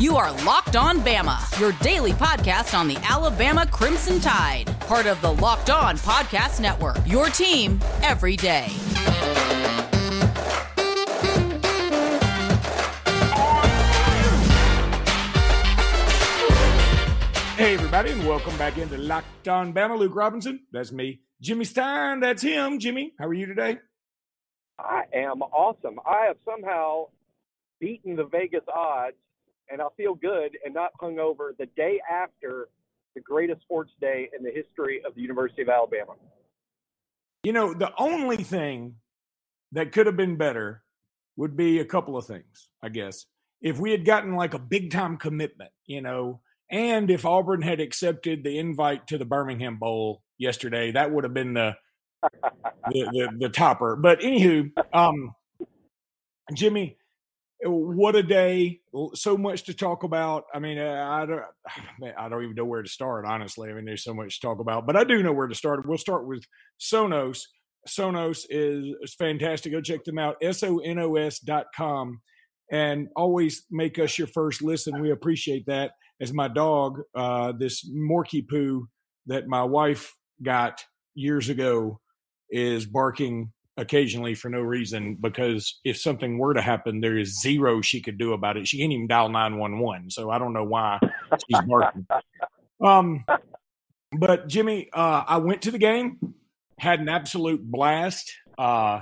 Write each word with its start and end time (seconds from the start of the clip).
You 0.00 0.16
are 0.16 0.32
Locked 0.46 0.76
On 0.76 1.00
Bama, 1.00 1.60
your 1.60 1.72
daily 1.82 2.12
podcast 2.12 2.72
on 2.72 2.88
the 2.88 2.96
Alabama 3.06 3.66
Crimson 3.66 4.18
Tide, 4.18 4.64
part 4.80 5.04
of 5.04 5.20
the 5.20 5.30
Locked 5.30 5.68
On 5.68 5.98
Podcast 5.98 6.58
Network. 6.58 6.96
Your 7.04 7.26
team 7.28 7.78
every 8.00 8.34
day. 8.34 8.68
Hey, 17.58 17.74
everybody, 17.74 18.12
and 18.12 18.26
welcome 18.26 18.56
back 18.56 18.78
into 18.78 18.96
Locked 18.96 19.48
On 19.48 19.74
Bama. 19.74 19.98
Luke 19.98 20.14
Robinson, 20.14 20.60
that's 20.72 20.92
me. 20.92 21.20
Jimmy 21.42 21.66
Stein, 21.66 22.20
that's 22.20 22.40
him. 22.40 22.78
Jimmy, 22.78 23.12
how 23.18 23.26
are 23.26 23.34
you 23.34 23.44
today? 23.44 23.76
I 24.78 25.02
am 25.12 25.42
awesome. 25.42 26.00
I 26.06 26.24
have 26.28 26.36
somehow 26.46 27.08
beaten 27.80 28.16
the 28.16 28.24
Vegas 28.24 28.64
odds 28.74 29.18
and 29.70 29.80
I'll 29.80 29.94
feel 29.96 30.14
good 30.14 30.56
and 30.64 30.74
not 30.74 30.92
hungover 31.00 31.56
the 31.58 31.66
day 31.76 32.00
after 32.10 32.68
the 33.14 33.20
greatest 33.20 33.62
sports 33.62 33.92
day 34.00 34.28
in 34.36 34.44
the 34.44 34.50
history 34.50 35.02
of 35.06 35.14
the 35.14 35.20
University 35.20 35.62
of 35.62 35.68
Alabama. 35.68 36.12
You 37.42 37.52
know, 37.52 37.74
the 37.74 37.92
only 37.98 38.38
thing 38.38 38.96
that 39.72 39.92
could 39.92 40.06
have 40.06 40.16
been 40.16 40.36
better 40.36 40.82
would 41.36 41.56
be 41.56 41.78
a 41.78 41.84
couple 41.84 42.16
of 42.16 42.26
things, 42.26 42.68
I 42.82 42.90
guess. 42.90 43.26
If 43.62 43.78
we 43.78 43.90
had 43.90 44.04
gotten 44.04 44.36
like 44.36 44.54
a 44.54 44.58
big 44.58 44.90
time 44.90 45.16
commitment, 45.16 45.70
you 45.86 46.02
know, 46.02 46.40
and 46.70 47.10
if 47.10 47.24
Auburn 47.24 47.62
had 47.62 47.80
accepted 47.80 48.44
the 48.44 48.58
invite 48.58 49.06
to 49.08 49.18
the 49.18 49.24
Birmingham 49.24 49.78
Bowl 49.78 50.22
yesterday, 50.38 50.92
that 50.92 51.10
would 51.10 51.24
have 51.24 51.34
been 51.34 51.54
the 51.54 51.76
the, 52.22 53.04
the, 53.12 53.28
the 53.38 53.48
topper. 53.48 53.96
But 53.96 54.20
anywho, 54.20 54.70
um, 54.92 55.34
Jimmy, 56.54 56.96
what 57.62 58.16
a 58.16 58.22
day! 58.22 58.80
So 59.14 59.36
much 59.36 59.64
to 59.64 59.74
talk 59.74 60.02
about. 60.02 60.44
I 60.54 60.58
mean, 60.58 60.78
uh, 60.78 61.06
I 61.08 61.26
don't, 61.26 61.42
I 62.18 62.28
don't 62.28 62.42
even 62.42 62.54
know 62.54 62.64
where 62.64 62.82
to 62.82 62.88
start. 62.88 63.24
Honestly, 63.26 63.70
I 63.70 63.74
mean, 63.74 63.84
there's 63.84 64.04
so 64.04 64.14
much 64.14 64.40
to 64.40 64.46
talk 64.46 64.60
about, 64.60 64.86
but 64.86 64.96
I 64.96 65.04
do 65.04 65.22
know 65.22 65.32
where 65.32 65.46
to 65.46 65.54
start. 65.54 65.86
We'll 65.86 65.98
start 65.98 66.26
with 66.26 66.44
Sonos. 66.80 67.42
Sonos 67.88 68.44
is, 68.50 68.94
is 69.02 69.14
fantastic. 69.14 69.72
Go 69.72 69.80
check 69.80 70.04
them 70.04 70.18
out. 70.18 70.36
S 70.42 70.62
O 70.62 70.78
N 70.78 70.98
O 70.98 71.16
S 71.16 71.38
dot 71.38 71.66
com, 71.74 72.20
and 72.70 73.08
always 73.16 73.64
make 73.70 73.98
us 73.98 74.18
your 74.18 74.28
first 74.28 74.62
listen. 74.62 75.00
We 75.00 75.10
appreciate 75.10 75.66
that. 75.66 75.92
As 76.20 76.32
my 76.32 76.48
dog, 76.48 77.00
uh, 77.14 77.52
this 77.58 77.88
Morky 77.90 78.46
Poo 78.46 78.88
that 79.26 79.46
my 79.46 79.62
wife 79.62 80.14
got 80.42 80.84
years 81.14 81.48
ago, 81.48 82.00
is 82.50 82.84
barking 82.84 83.52
occasionally 83.80 84.34
for 84.34 84.50
no 84.50 84.60
reason 84.60 85.16
because 85.18 85.80
if 85.84 85.96
something 85.96 86.38
were 86.38 86.52
to 86.52 86.60
happen, 86.60 87.00
there 87.00 87.16
is 87.16 87.40
zero 87.40 87.80
she 87.80 88.00
could 88.00 88.18
do 88.18 88.34
about 88.34 88.56
it. 88.56 88.68
She 88.68 88.78
can't 88.78 88.92
even 88.92 89.06
dial 89.06 89.30
911. 89.30 90.10
So 90.10 90.30
I 90.30 90.38
don't 90.38 90.52
know 90.52 90.64
why 90.64 91.00
she's 91.48 91.60
barking. 91.66 92.06
Um, 92.80 93.24
but 94.12 94.48
Jimmy, 94.48 94.88
uh, 94.92 95.24
I 95.26 95.38
went 95.38 95.62
to 95.62 95.70
the 95.70 95.78
game, 95.78 96.34
had 96.78 97.00
an 97.00 97.08
absolute 97.08 97.62
blast. 97.62 98.30
Uh, 98.58 99.00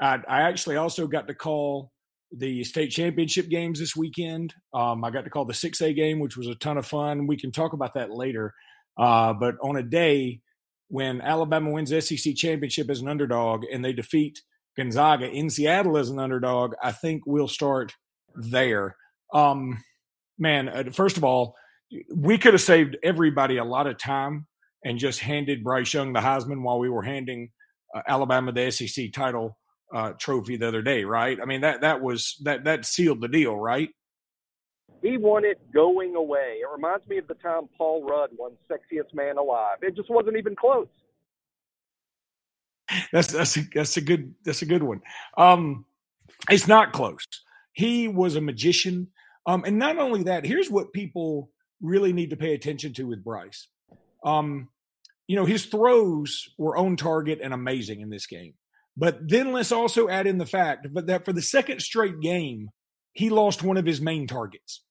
I, 0.00 0.18
I 0.28 0.42
actually 0.42 0.76
also 0.76 1.06
got 1.06 1.28
to 1.28 1.34
call 1.34 1.92
the 2.32 2.64
state 2.64 2.90
championship 2.90 3.48
games 3.48 3.78
this 3.78 3.94
weekend. 3.94 4.54
Um, 4.74 5.04
I 5.04 5.10
got 5.10 5.24
to 5.24 5.30
call 5.30 5.44
the 5.44 5.52
6A 5.52 5.94
game, 5.94 6.18
which 6.18 6.36
was 6.36 6.48
a 6.48 6.56
ton 6.56 6.78
of 6.78 6.86
fun. 6.86 7.28
We 7.28 7.36
can 7.36 7.52
talk 7.52 7.72
about 7.72 7.94
that 7.94 8.10
later. 8.10 8.52
Uh, 8.98 9.34
but 9.34 9.54
on 9.62 9.76
a 9.76 9.82
day 9.82 10.40
when 10.88 11.20
Alabama 11.20 11.70
wins 11.70 11.90
SEC 11.90 12.34
championship 12.34 12.90
as 12.90 13.00
an 13.00 13.08
underdog 13.08 13.64
and 13.70 13.84
they 13.84 13.92
defeat 13.92 14.42
Gonzaga 14.76 15.28
in 15.28 15.50
Seattle 15.50 15.96
as 15.96 16.10
an 16.10 16.18
underdog, 16.18 16.74
I 16.82 16.92
think 16.92 17.22
we'll 17.26 17.48
start 17.48 17.94
there. 18.34 18.96
Um, 19.32 19.82
man, 20.38 20.68
uh, 20.68 20.84
first 20.92 21.16
of 21.16 21.24
all, 21.24 21.56
we 22.14 22.38
could 22.38 22.54
have 22.54 22.62
saved 22.62 22.96
everybody 23.02 23.56
a 23.56 23.64
lot 23.64 23.86
of 23.86 23.98
time 23.98 24.46
and 24.84 24.98
just 24.98 25.20
handed 25.20 25.64
Bryce 25.64 25.92
Young 25.92 26.12
the 26.12 26.20
Heisman 26.20 26.62
while 26.62 26.78
we 26.78 26.88
were 26.88 27.02
handing 27.02 27.50
uh, 27.94 28.02
Alabama 28.06 28.52
the 28.52 28.70
SEC 28.70 29.12
title 29.12 29.56
uh, 29.94 30.12
trophy 30.18 30.56
the 30.56 30.68
other 30.68 30.82
day, 30.82 31.04
right? 31.04 31.38
I 31.40 31.44
mean 31.44 31.60
that 31.62 31.80
that 31.82 32.02
was 32.02 32.36
that 32.42 32.64
that 32.64 32.84
sealed 32.84 33.20
the 33.20 33.28
deal, 33.28 33.56
right? 33.56 33.90
He 35.02 35.16
won 35.18 35.44
it 35.44 35.58
going 35.72 36.16
away. 36.16 36.58
It 36.62 36.68
reminds 36.74 37.06
me 37.06 37.18
of 37.18 37.28
the 37.28 37.34
time 37.34 37.68
Paul 37.76 38.04
Rudd 38.04 38.30
won 38.38 38.52
Sexiest 38.70 39.14
Man 39.14 39.36
Alive. 39.36 39.78
It 39.82 39.94
just 39.94 40.10
wasn't 40.10 40.36
even 40.36 40.56
close. 40.56 40.88
That's 43.12 43.32
that's 43.32 43.56
a, 43.56 43.60
that's 43.74 43.96
a 43.96 44.00
good 44.00 44.34
that's 44.44 44.62
a 44.62 44.66
good 44.66 44.82
one. 44.82 45.02
Um, 45.36 45.84
it's 46.48 46.68
not 46.68 46.92
close. 46.92 47.26
He 47.72 48.08
was 48.08 48.36
a 48.36 48.40
magician, 48.40 49.08
um, 49.46 49.64
and 49.64 49.78
not 49.78 49.98
only 49.98 50.22
that. 50.24 50.46
Here's 50.46 50.70
what 50.70 50.92
people 50.92 51.50
really 51.80 52.12
need 52.12 52.30
to 52.30 52.36
pay 52.36 52.54
attention 52.54 52.92
to 52.94 53.06
with 53.06 53.24
Bryce. 53.24 53.68
Um, 54.24 54.68
you 55.26 55.36
know, 55.36 55.44
his 55.44 55.66
throws 55.66 56.48
were 56.56 56.76
on 56.76 56.96
target 56.96 57.40
and 57.42 57.52
amazing 57.52 58.00
in 58.00 58.10
this 58.10 58.26
game. 58.26 58.54
But 58.96 59.28
then 59.28 59.52
let's 59.52 59.72
also 59.72 60.08
add 60.08 60.26
in 60.26 60.38
the 60.38 60.46
fact 60.46 60.88
but 60.92 61.06
that 61.08 61.24
for 61.24 61.32
the 61.32 61.42
second 61.42 61.80
straight 61.80 62.20
game, 62.20 62.70
he 63.12 63.30
lost 63.30 63.62
one 63.62 63.76
of 63.76 63.86
his 63.86 64.00
main 64.00 64.26
targets. 64.26 64.82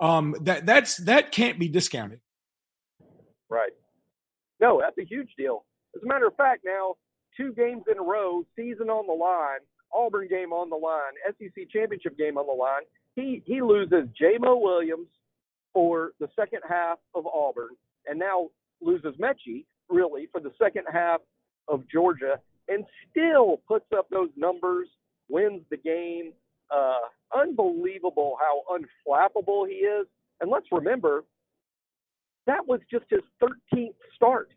Um, 0.00 0.36
that 0.42 0.64
that's 0.64 0.96
that 0.98 1.32
can't 1.32 1.58
be 1.58 1.68
discounted. 1.68 2.20
Right. 3.48 3.72
No, 4.60 4.80
that's 4.80 4.98
a 4.98 5.04
huge 5.08 5.30
deal. 5.36 5.64
As 5.96 6.02
a 6.02 6.06
matter 6.06 6.26
of 6.26 6.36
fact, 6.36 6.62
now 6.64 6.94
two 7.36 7.52
games 7.52 7.84
in 7.90 7.98
a 7.98 8.02
row, 8.02 8.44
season 8.56 8.90
on 8.90 9.06
the 9.06 9.12
line, 9.12 9.60
Auburn 9.92 10.28
game 10.28 10.52
on 10.52 10.70
the 10.70 10.76
line, 10.76 11.12
SEC 11.26 11.70
championship 11.70 12.16
game 12.18 12.36
on 12.36 12.46
the 12.46 12.52
line. 12.52 12.82
He 13.14 13.42
he 13.46 13.62
loses 13.62 14.08
J-Mo 14.18 14.58
Williams 14.58 15.08
for 15.72 16.12
the 16.20 16.28
second 16.36 16.60
half 16.68 16.98
of 17.14 17.26
Auburn, 17.26 17.70
and 18.06 18.18
now 18.18 18.48
loses 18.80 19.14
Metchie 19.16 19.64
really 19.88 20.28
for 20.30 20.40
the 20.40 20.52
second 20.60 20.84
half 20.92 21.20
of 21.68 21.82
Georgia, 21.90 22.38
and 22.68 22.84
still 23.10 23.60
puts 23.66 23.86
up 23.96 24.08
those 24.10 24.30
numbers, 24.36 24.88
wins 25.28 25.62
the 25.70 25.76
game. 25.76 26.32
Uh, 26.70 27.08
unbelievable 27.34 28.36
how 28.40 28.62
unflappable 28.76 29.68
he 29.68 29.76
is. 29.76 30.06
And 30.40 30.50
let's 30.50 30.66
remember, 30.70 31.24
that 32.46 32.66
was 32.66 32.80
just 32.90 33.04
his 33.10 33.20
13th 33.42 33.94
start. 34.14 34.50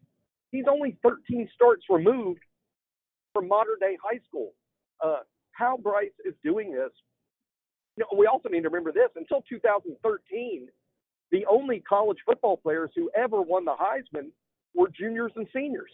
He's 0.51 0.65
only 0.69 0.97
13 1.03 1.49
starts 1.53 1.83
removed 1.89 2.41
from 3.33 3.47
modern 3.47 3.79
day 3.79 3.97
high 4.03 4.19
school. 4.27 4.53
Uh, 5.03 5.19
how 5.51 5.77
Bryce 5.77 6.09
is 6.25 6.33
doing 6.43 6.71
this. 6.71 6.91
You 7.97 8.03
know, 8.03 8.17
we 8.17 8.27
also 8.27 8.49
need 8.49 8.63
to 8.63 8.69
remember 8.69 8.91
this 8.91 9.09
until 9.15 9.43
2013, 9.49 10.67
the 11.31 11.45
only 11.49 11.79
college 11.81 12.17
football 12.25 12.57
players 12.57 12.91
who 12.95 13.09
ever 13.15 13.41
won 13.41 13.65
the 13.65 13.75
Heisman 13.75 14.29
were 14.73 14.89
juniors 14.89 15.31
and 15.35 15.47
seniors. 15.53 15.91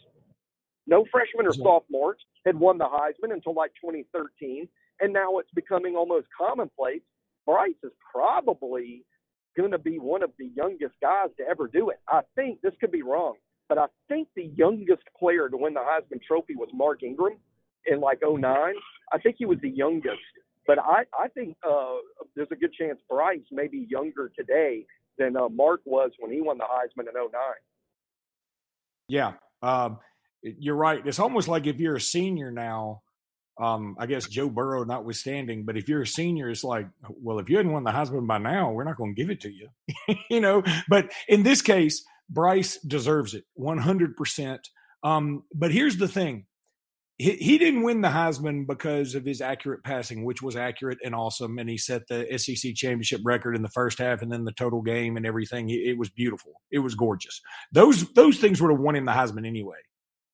No 0.85 1.05
freshmen 1.11 1.45
or 1.45 1.53
sophomores 1.53 2.19
had 2.45 2.57
won 2.57 2.77
the 2.77 2.85
Heisman 2.85 3.33
until 3.33 3.53
like 3.53 3.71
2013 3.83 4.67
and 4.99 5.13
now 5.13 5.37
it's 5.39 5.51
becoming 5.53 5.95
almost 5.95 6.27
commonplace. 6.37 7.01
Bryce 7.45 7.73
is 7.83 7.91
probably 8.13 9.03
going 9.55 9.71
to 9.71 9.77
be 9.77 9.97
one 9.97 10.23
of 10.23 10.31
the 10.37 10.49
youngest 10.55 10.93
guys 11.01 11.29
to 11.37 11.43
ever 11.49 11.67
do 11.67 11.89
it. 11.89 11.99
I 12.07 12.21
think 12.35 12.61
this 12.61 12.73
could 12.79 12.91
be 12.91 13.01
wrong, 13.01 13.35
but 13.69 13.77
I 13.77 13.85
think 14.07 14.27
the 14.35 14.51
youngest 14.55 15.03
player 15.17 15.49
to 15.49 15.57
win 15.57 15.73
the 15.73 15.79
Heisman 15.79 16.21
Trophy 16.27 16.55
was 16.55 16.69
Mark 16.73 17.03
Ingram 17.03 17.37
in 17.85 17.99
like 17.99 18.19
09. 18.21 18.43
I 19.11 19.17
think 19.19 19.37
he 19.39 19.45
was 19.45 19.57
the 19.61 19.69
youngest, 19.69 20.21
but 20.67 20.77
I 20.79 21.03
I 21.17 21.29
think 21.29 21.57
uh, 21.67 21.95
there's 22.35 22.49
a 22.51 22.55
good 22.55 22.73
chance 22.73 22.99
Bryce 23.09 23.39
may 23.51 23.67
be 23.67 23.87
younger 23.89 24.31
today 24.37 24.85
than 25.17 25.35
uh, 25.35 25.49
Mark 25.49 25.81
was 25.85 26.11
when 26.19 26.31
he 26.31 26.41
won 26.41 26.57
the 26.57 26.65
Heisman 26.65 27.07
in 27.07 27.13
09. 27.15 27.31
Yeah, 29.07 29.33
um, 29.61 29.99
you're 30.41 30.75
right. 30.75 31.05
It's 31.05 31.19
almost 31.19 31.47
like 31.47 31.65
if 31.65 31.79
you're 31.79 31.95
a 31.95 32.01
senior 32.01 32.51
now 32.51 33.01
um, 33.59 33.95
I 33.99 34.05
guess 34.05 34.27
Joe 34.27 34.49
Burrow 34.49 34.83
notwithstanding, 34.83 35.63
but 35.65 35.77
if 35.77 35.89
you're 35.89 36.03
a 36.03 36.07
senior, 36.07 36.49
it's 36.49 36.63
like, 36.63 36.87
well, 37.09 37.39
if 37.39 37.49
you 37.49 37.57
hadn't 37.57 37.71
won 37.71 37.83
the 37.83 37.91
Heisman 37.91 38.27
by 38.27 38.37
now, 38.37 38.71
we're 38.71 38.83
not 38.83 38.97
going 38.97 39.15
to 39.15 39.21
give 39.21 39.31
it 39.31 39.41
to 39.41 39.51
you, 39.51 39.69
you 40.29 40.39
know. 40.39 40.63
But 40.87 41.11
in 41.27 41.43
this 41.43 41.61
case, 41.61 42.05
Bryce 42.29 42.77
deserves 42.79 43.33
it 43.33 43.45
100%. 43.59 44.59
Um, 45.03 45.43
but 45.53 45.71
here's 45.71 45.97
the 45.97 46.07
thing 46.07 46.45
he, 47.17 47.31
he 47.31 47.57
didn't 47.57 47.83
win 47.83 48.01
the 48.01 48.09
Heisman 48.09 48.67
because 48.67 49.15
of 49.15 49.25
his 49.25 49.41
accurate 49.41 49.83
passing, 49.83 50.23
which 50.23 50.41
was 50.41 50.55
accurate 50.55 50.99
and 51.03 51.15
awesome. 51.15 51.57
And 51.57 51.69
he 51.69 51.77
set 51.77 52.07
the 52.07 52.27
SEC 52.37 52.75
championship 52.75 53.21
record 53.23 53.55
in 53.55 53.63
the 53.63 53.69
first 53.69 53.97
half 53.97 54.21
and 54.21 54.31
then 54.31 54.45
the 54.45 54.51
total 54.51 54.81
game 54.81 55.17
and 55.17 55.25
everything. 55.25 55.69
It, 55.69 55.81
it 55.81 55.97
was 55.97 56.09
beautiful. 56.09 56.61
It 56.71 56.79
was 56.79 56.95
gorgeous. 56.95 57.41
Those, 57.71 58.11
those 58.13 58.37
things 58.37 58.61
would 58.61 58.71
have 58.71 58.79
won 58.79 58.95
him 58.95 59.05
the 59.05 59.13
Heisman 59.13 59.47
anyway. 59.47 59.77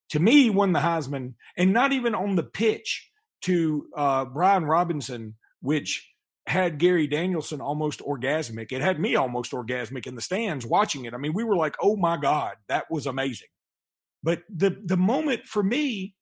To 0.09 0.19
me, 0.19 0.43
he 0.43 0.49
won 0.49 0.73
the 0.73 0.79
Heisman 0.79 1.35
and 1.57 1.71
not 1.71 1.93
even 1.93 2.13
on 2.13 2.35
the 2.35 2.43
pitch 2.43 3.09
to 3.43 3.87
uh, 3.95 4.25
Brian 4.25 4.65
Robinson, 4.65 5.35
which 5.61 6.09
had 6.45 6.77
Gary 6.77 7.07
Danielson 7.07 7.61
almost 7.61 8.01
orgasmic. 8.01 8.71
It 8.71 8.81
had 8.81 8.99
me 8.99 9.15
almost 9.15 9.51
orgasmic 9.51 10.07
in 10.07 10.15
the 10.15 10.21
stands 10.21 10.65
watching 10.65 11.05
it. 11.05 11.13
I 11.13 11.17
mean, 11.17 11.33
we 11.33 11.43
were 11.43 11.55
like, 11.55 11.75
"Oh 11.81 11.95
my 11.95 12.17
god, 12.17 12.55
that 12.67 12.85
was 12.89 13.05
amazing." 13.05 13.47
But 14.23 14.43
the 14.49 14.77
the 14.85 14.97
moment 14.97 15.45
for 15.45 15.63
me, 15.63 16.15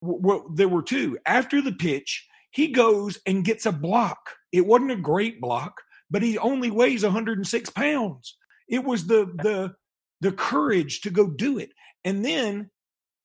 well, 0.00 0.46
there 0.54 0.68
were 0.68 0.82
two. 0.82 1.18
After 1.26 1.60
the 1.60 1.72
pitch, 1.72 2.26
he 2.50 2.68
goes 2.68 3.18
and 3.26 3.44
gets 3.44 3.66
a 3.66 3.72
block. 3.72 4.18
It 4.52 4.66
wasn't 4.66 4.92
a 4.92 4.96
great 4.96 5.40
block, 5.40 5.80
but 6.10 6.22
he 6.22 6.38
only 6.38 6.70
weighs 6.70 7.02
106 7.02 7.70
pounds. 7.70 8.36
It 8.68 8.84
was 8.84 9.06
the 9.06 9.26
the 9.42 9.74
the 10.20 10.32
courage 10.32 11.00
to 11.02 11.10
go 11.10 11.28
do 11.28 11.58
it, 11.58 11.70
and 12.04 12.24
then 12.24 12.70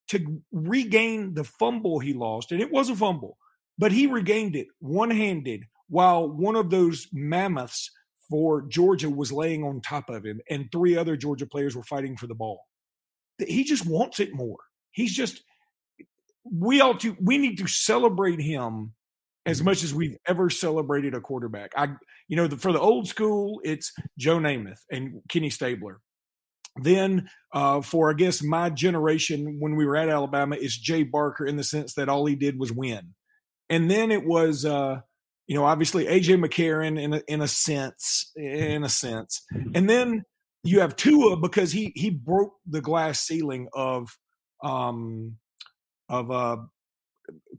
to 0.10 0.42
regain 0.52 1.34
the 1.34 1.44
fumble 1.44 2.00
he 2.00 2.14
lost, 2.14 2.52
and 2.52 2.62
it 2.62 2.72
was 2.72 2.90
a 2.90 2.96
fumble, 2.96 3.38
but 3.78 3.92
he 3.92 4.08
regained 4.08 4.56
it 4.56 4.68
one 4.80 5.12
handed 5.12 5.64
while 5.88 6.28
one 6.28 6.56
of 6.56 6.70
those 6.70 7.08
mammoths 7.14 7.92
for 8.30 8.62
Georgia 8.64 9.10
was 9.10 9.32
laying 9.32 9.64
on 9.64 9.82
top 9.82 10.10
of 10.10 10.26
him, 10.26 10.40
and 10.50 10.72
three 10.72 10.96
other 10.96 11.16
Georgia 11.16 11.48
players 11.48 11.76
were 11.76 11.84
fighting 11.84 12.16
for 12.16 12.28
the 12.28 12.36
ball. 12.36 12.66
He 13.40 13.64
just 13.64 13.86
wants 13.86 14.20
it 14.20 14.34
more. 14.34 14.58
He's 14.92 15.14
just 15.14 15.44
we 16.52 16.82
ought 16.82 17.00
to 17.02 17.16
we 17.22 17.38
need 17.38 17.58
to 17.58 17.68
celebrate 17.68 18.40
him 18.40 18.94
as 19.46 19.58
mm-hmm. 19.58 19.66
much 19.66 19.84
as 19.84 19.94
we've 19.94 20.18
ever 20.28 20.50
celebrated 20.50 21.14
a 21.14 21.22
quarterback. 21.22 21.72
I 21.76 21.90
you 22.28 22.36
know 22.36 22.48
the, 22.48 22.58
for 22.58 22.72
the 22.72 22.80
old 22.80 23.08
school, 23.08 23.62
it's 23.64 23.94
Joe 24.18 24.38
Namath 24.38 24.82
and 24.92 25.22
Kenny 25.30 25.50
Stabler. 25.50 26.00
Then 26.84 27.30
uh, 27.54 27.82
for 27.82 28.10
I 28.10 28.14
guess 28.14 28.44
my 28.44 28.70
generation 28.70 29.58
when 29.60 29.76
we 29.76 29.86
were 29.86 29.96
at 29.96 30.10
Alabama 30.10 30.56
is 30.56 30.78
Jay 30.78 31.04
Barker 31.04 31.46
in 31.46 31.58
the 31.58 31.64
sense 31.64 31.94
that 31.96 32.10
all 32.10 32.26
he 32.26 32.36
did 32.36 32.60
was 32.60 32.72
win, 32.72 33.14
and 33.70 33.90
then 33.90 34.12
it 34.12 34.26
was 34.26 34.66
uh, 34.66 35.02
you 35.48 35.56
know 35.56 35.66
obviously 35.66 36.06
AJ 36.06 36.44
McCarron 36.44 37.02
in 37.02 37.14
a, 37.14 37.22
in 37.28 37.42
a 37.42 37.48
sense 37.48 38.32
in 38.36 38.84
a 38.84 38.90
sense, 38.90 39.42
and 39.74 39.90
then 39.90 40.24
you 40.64 40.82
have 40.82 40.96
Tua 40.96 41.38
because 41.38 41.72
he 41.72 41.92
he 41.96 42.10
broke 42.10 42.54
the 42.68 42.82
glass 42.82 43.22
ceiling 43.22 43.68
of 43.74 44.10
um 44.64 45.38
of 46.10 46.32
uh 46.32 46.58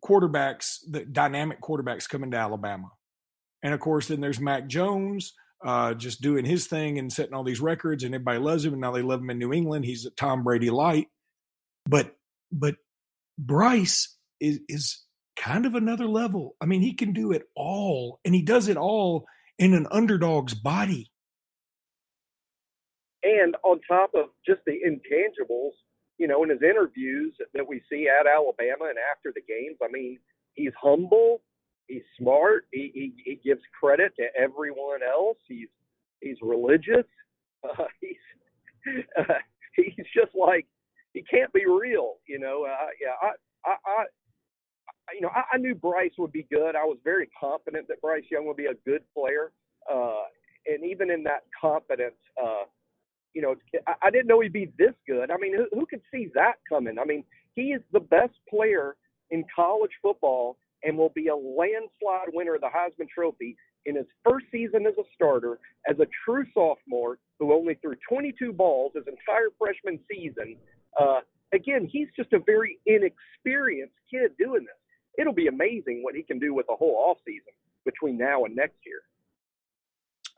quarterbacks 0.05 0.79
the 0.89 1.05
dynamic 1.05 1.61
quarterbacks 1.61 2.09
coming 2.09 2.31
to 2.31 2.37
Alabama, 2.37 2.91
and 3.63 3.75
of 3.75 3.81
course 3.81 4.09
then 4.09 4.21
there's 4.21 4.41
Mac 4.41 4.69
Jones 4.69 5.33
uh, 5.63 5.95
just 5.95 6.21
doing 6.21 6.45
his 6.45 6.67
thing 6.67 6.99
and 6.99 7.13
setting 7.13 7.35
all 7.35 7.45
these 7.45 7.61
records, 7.61 8.05
and 8.05 8.15
everybody 8.15 8.39
loves 8.39 8.65
him. 8.65 8.73
And 8.73 8.81
now 8.81 8.93
they 8.93 9.03
love 9.03 9.21
him 9.21 9.31
in 9.31 9.39
New 9.39 9.53
England. 9.53 9.85
He's 9.85 10.07
a 10.07 10.11
Tom 10.11 10.43
Brady 10.43 10.71
light, 10.71 11.09
but 11.87 12.17
but 12.53 12.77
Bryce 13.39 14.17
is 14.41 14.61
is 14.69 15.05
kind 15.37 15.67
of 15.67 15.75
another 15.75 16.07
level. 16.07 16.57
I 16.61 16.67
mean, 16.67 16.83
he 16.83 16.95
can 16.95 17.13
do 17.13 17.33
it 17.33 17.43
all, 17.55 18.21
and 18.25 18.35
he 18.35 18.43
does 18.43 18.69
it 18.69 18.77
all 18.77 19.27
in 19.59 19.75
an 19.75 19.87
underdog's 19.91 20.55
body. 20.55 21.11
And 23.23 23.55
on 23.65 23.81
top 23.87 24.13
of 24.15 24.27
just 24.47 24.61
the 24.67 24.73
intangibles, 24.73 25.73
you 26.17 26.27
know, 26.27 26.43
in 26.43 26.51
his 26.51 26.63
interviews 26.63 27.35
that 27.53 27.69
we 27.69 27.83
see 27.91 28.09
at 28.09 28.27
Alabama 28.27 28.89
and 28.89 28.99
after 29.13 29.33
the 29.35 29.43
games, 29.47 29.77
I 29.83 29.89
mean, 29.93 30.19
he's 30.55 30.73
humble 30.81 31.43
he's 31.91 32.03
smart. 32.19 32.67
He, 32.73 32.91
he, 32.95 33.13
he 33.25 33.41
gives 33.45 33.61
credit 33.79 34.13
to 34.17 34.27
everyone 34.41 35.01
else. 35.03 35.39
He's 35.47 35.69
he's 36.21 36.37
religious. 36.43 37.07
Uh, 37.63 37.85
he's 38.01 39.05
uh, 39.19 39.35
he's 39.77 40.07
just 40.17 40.35
like 40.35 40.67
he 41.13 41.23
can't 41.23 41.53
be 41.53 41.67
real, 41.67 42.15
you 42.27 42.39
know. 42.39 42.65
Uh, 42.65 42.87
yeah, 42.99 43.13
I, 43.21 43.71
I, 43.71 43.75
I, 43.87 44.05
you 45.13 45.21
know, 45.21 45.29
I, 45.29 45.43
I 45.53 45.59
knew 45.59 45.75
Bryce 45.75 46.13
would 46.17 46.33
be 46.33 46.47
good. 46.51 46.75
I 46.75 46.85
was 46.85 46.97
very 47.05 47.29
confident 47.39 47.87
that 47.89 48.01
Bryce 48.01 48.25
Young 48.31 48.47
would 48.47 48.57
be 48.57 48.65
a 48.65 48.89
good 48.89 49.03
player, 49.15 49.53
uh, 49.93 50.23
and 50.65 50.87
even 50.91 51.11
in 51.11 51.23
that 51.25 51.43
confidence, 51.61 52.17
uh, 52.43 52.65
you 53.35 53.43
know, 53.43 53.57
I, 53.87 53.93
I 54.05 54.11
didn't 54.11 54.29
know 54.29 54.41
he'd 54.41 54.55
be 54.55 54.73
this 54.79 54.95
good. 55.07 55.31
I 55.31 55.37
mean, 55.37 55.55
who, 55.55 55.67
who 55.79 55.85
could 55.85 56.01
see 56.11 56.29
that 56.35 56.55
coming? 56.67 56.99
I 56.99 57.05
mean, 57.05 57.25
he 57.55 57.73
is 57.75 57.83
the 57.93 58.01
best 58.01 58.33
player 58.49 58.97
in 59.31 59.45
college 59.55 59.93
football 60.01 60.57
and 60.83 60.97
will 60.97 61.13
be 61.15 61.29
a 61.29 61.37
landslide 61.37 62.33
winner 62.33 62.55
of 62.55 62.61
the 62.61 62.69
Heisman 62.69 63.09
Trophy 63.09 63.57
in 63.87 63.97
his 63.97 64.07
first 64.25 64.47
season 64.53 64.87
as 64.87 64.95
a 64.99 65.05
starter 65.15 65.59
as 65.89 65.99
a 65.99 66.07
true 66.25 66.45
sophomore 66.53 67.19
who 67.39 67.53
only 67.53 67.75
threw 67.75 67.95
22 68.09 68.53
balls 68.53 68.93
his 68.95 69.05
entire 69.07 69.49
freshman 69.59 69.99
season. 70.11 70.57
Uh, 70.99 71.21
again, 71.53 71.89
he's 71.91 72.09
just 72.17 72.33
a 72.33 72.39
very 72.39 72.79
inexperienced 72.87 73.95
kid 74.11 74.33
doing 74.39 74.63
this. 74.63 74.77
It'll 75.19 75.33
be 75.33 75.49
amazing 75.49 76.03
what 76.03 76.15
he 76.15 76.23
can 76.23 76.39
do 76.39 76.55
with 76.55 76.67
a 76.71 76.77
whole 76.77 76.97
off 77.09 77.19
season 77.27 77.53
between 77.85 78.19
now 78.19 78.45
and 78.45 78.55
next 78.55 78.77
year. 78.85 79.01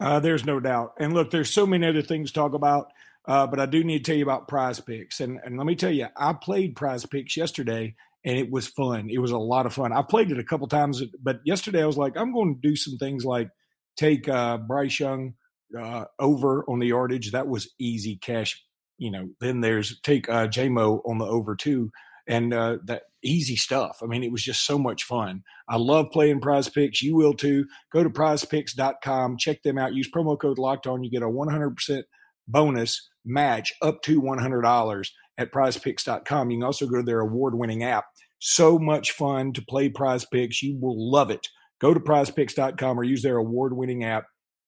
Uh, 0.01 0.21
there's 0.21 0.45
no 0.45 0.59
doubt. 0.59 0.95
And 0.99 1.13
look, 1.13 1.31
there's 1.31 1.51
so 1.51 1.67
many 1.67 1.87
other 1.87 2.03
things 2.03 2.31
to 2.31 2.35
talk 2.35 2.55
about, 2.55 2.93
uh, 3.27 3.47
but 3.47 3.61
I 3.61 3.67
do 3.67 3.85
need 3.85 4.05
to 4.05 4.11
tell 4.11 4.17
you 4.17 4.25
about 4.25 4.49
prize 4.49 4.81
picks. 4.81 5.21
And, 5.21 5.39
and 5.45 5.57
let 5.57 5.67
me 5.67 5.77
tell 5.77 5.93
you, 5.93 6.09
I 6.17 6.33
played 6.33 6.75
prize 6.75 7.07
picks 7.07 7.37
yesterday 7.37 7.95
and 8.25 8.39
it 8.39 8.51
was 8.51 8.69
fun. 8.69 9.09
It 9.11 9.19
was 9.19 9.31
a 9.31 9.39
lot 9.39 9.67
of 9.67 9.75
fun. 9.75 9.93
I've 9.93 10.09
played 10.09 10.31
it 10.31 10.39
a 10.39 10.45
couple 10.45 10.69
times, 10.69 11.03
but 11.23 11.41
yesterday 11.45 11.83
I 11.83 11.87
was 11.87 11.99
like, 11.99 12.17
I'm 12.17 12.33
going 12.33 12.55
to 12.55 12.69
do 12.69 12.77
some 12.77 12.97
things 12.97 13.25
like 13.25 13.49
take 13.97 14.29
uh, 14.29 14.59
Bryce 14.59 15.01
Young 15.01 15.35
uh, 15.79 16.05
over 16.19 16.65
on 16.69 16.79
the 16.79 16.89
yardage. 16.89 17.33
That 17.33 17.49
was 17.49 17.73
easy 17.79 18.17
cash. 18.17 18.63
You 18.99 19.11
know, 19.11 19.29
then 19.41 19.61
there's 19.61 20.01
take 20.01 20.29
uh, 20.29 20.47
JMO 20.47 21.01
on 21.07 21.19
the 21.19 21.25
over 21.25 21.57
too, 21.57 21.91
and 22.29 22.55
uh, 22.55 22.79
that 22.85 23.03
easy 23.25 23.57
stuff. 23.57 23.99
I 24.03 24.07
mean, 24.07 24.23
it 24.23 24.33
was 24.33 24.43
just 24.43 24.65
so 24.65 24.79
much 24.79 25.05
fun. 25.05 25.43
I 25.69 25.77
love 25.77 26.11
playing 26.13 26.41
Prize 26.41 26.69
Picks. 26.69 27.03
You 27.03 27.17
will 27.17 27.35
too. 27.35 27.67
Go 27.93 28.03
to 28.03 28.11
PrizePicks.com, 28.11 29.39
check 29.39 29.63
them 29.63 29.79
out. 29.79 29.95
Use 29.95 30.11
promo 30.11 30.39
code 30.39 30.59
Locked 30.59 30.87
On. 30.87 31.03
You 31.03 31.11
get 31.11 31.23
a 31.23 31.27
100% 31.27 32.03
bonus 32.47 33.09
match 33.25 33.73
up 33.83 34.03
to 34.03 34.21
$100 34.21 35.09
at 35.39 35.53
prizepicks.com. 35.53 36.51
You 36.51 36.59
can 36.59 36.65
also 36.65 36.87
go 36.87 36.97
to 36.97 37.03
their 37.03 37.21
award 37.21 37.55
winning 37.55 37.85
app. 37.85 38.05
So 38.45 38.77
much 38.77 39.13
fun 39.13 39.53
to 39.53 39.63
play 39.63 39.89
prize 39.89 40.25
picks. 40.25 40.65
You 40.65 40.77
will 40.77 41.13
love 41.13 41.31
it. 41.31 41.47
Go 41.81 41.95
to 41.95 42.01
prizepicks.com 42.01 42.99
or 42.99 43.05
use 43.05 43.23
their 43.23 43.37
award 43.37 43.73
winning 43.73 44.03
app. 44.03 44.25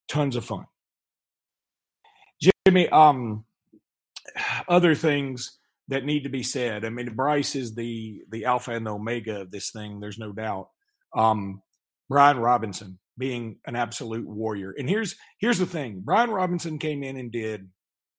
Tons 0.09 0.37
of 0.37 0.44
fun. 0.44 0.67
Jimmy, 2.41 2.88
um, 2.91 3.44
other 4.69 4.94
things 4.94 5.59
that 5.88 6.05
need 6.05 6.23
to 6.23 6.29
be 6.29 6.44
said. 6.44 6.85
I 6.85 6.91
mean, 6.91 7.17
Bryce 7.17 7.56
is 7.56 7.75
the 7.75 8.23
the 8.31 8.44
alpha 8.44 8.71
and 8.71 8.87
the 8.87 8.94
omega 8.94 9.41
of 9.41 9.50
this 9.50 9.73
thing. 9.73 9.99
There's 9.99 10.19
no 10.19 10.31
doubt. 10.31 10.69
Um, 11.12 11.61
Brian 12.09 12.38
Robinson 12.38 13.00
being 13.19 13.56
an 13.67 13.75
absolute 13.75 14.29
warrior. 14.29 14.73
And 14.79 14.88
here's 14.88 15.17
here's 15.41 15.59
the 15.59 15.67
thing: 15.67 16.00
Brian 16.05 16.31
Robinson 16.31 16.79
came 16.79 17.03
in 17.03 17.17
and 17.17 17.32
did 17.32 17.69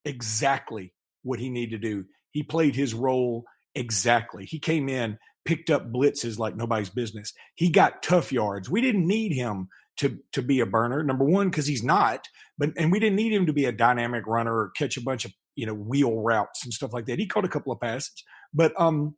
exactly 0.03 0.93
what 1.23 1.39
he 1.39 1.49
needed 1.49 1.81
to 1.81 1.87
do. 1.87 2.05
He 2.31 2.43
played 2.43 2.75
his 2.75 2.93
role 2.93 3.45
exactly. 3.75 4.45
He 4.45 4.59
came 4.59 4.89
in, 4.89 5.17
picked 5.45 5.69
up 5.69 5.91
blitzes 5.91 6.37
like 6.37 6.55
nobody's 6.55 6.89
business. 6.89 7.33
He 7.55 7.69
got 7.69 8.03
tough 8.03 8.31
yards. 8.31 8.69
We 8.69 8.81
didn't 8.81 9.07
need 9.07 9.33
him 9.33 9.69
to 9.97 10.19
to 10.33 10.41
be 10.41 10.59
a 10.59 10.65
burner. 10.65 11.03
Number 11.03 11.25
one, 11.25 11.49
because 11.49 11.67
he's 11.67 11.83
not, 11.83 12.27
but 12.57 12.71
and 12.77 12.91
we 12.91 12.99
didn't 12.99 13.15
need 13.15 13.33
him 13.33 13.45
to 13.45 13.53
be 13.53 13.65
a 13.65 13.71
dynamic 13.71 14.25
runner 14.27 14.53
or 14.53 14.71
catch 14.71 14.97
a 14.97 15.01
bunch 15.01 15.25
of 15.25 15.33
you 15.55 15.65
know 15.65 15.73
wheel 15.73 16.21
routes 16.21 16.63
and 16.63 16.73
stuff 16.73 16.93
like 16.93 17.05
that. 17.05 17.19
He 17.19 17.27
caught 17.27 17.45
a 17.45 17.49
couple 17.49 17.71
of 17.71 17.79
passes, 17.79 18.23
but 18.53 18.73
um, 18.79 19.15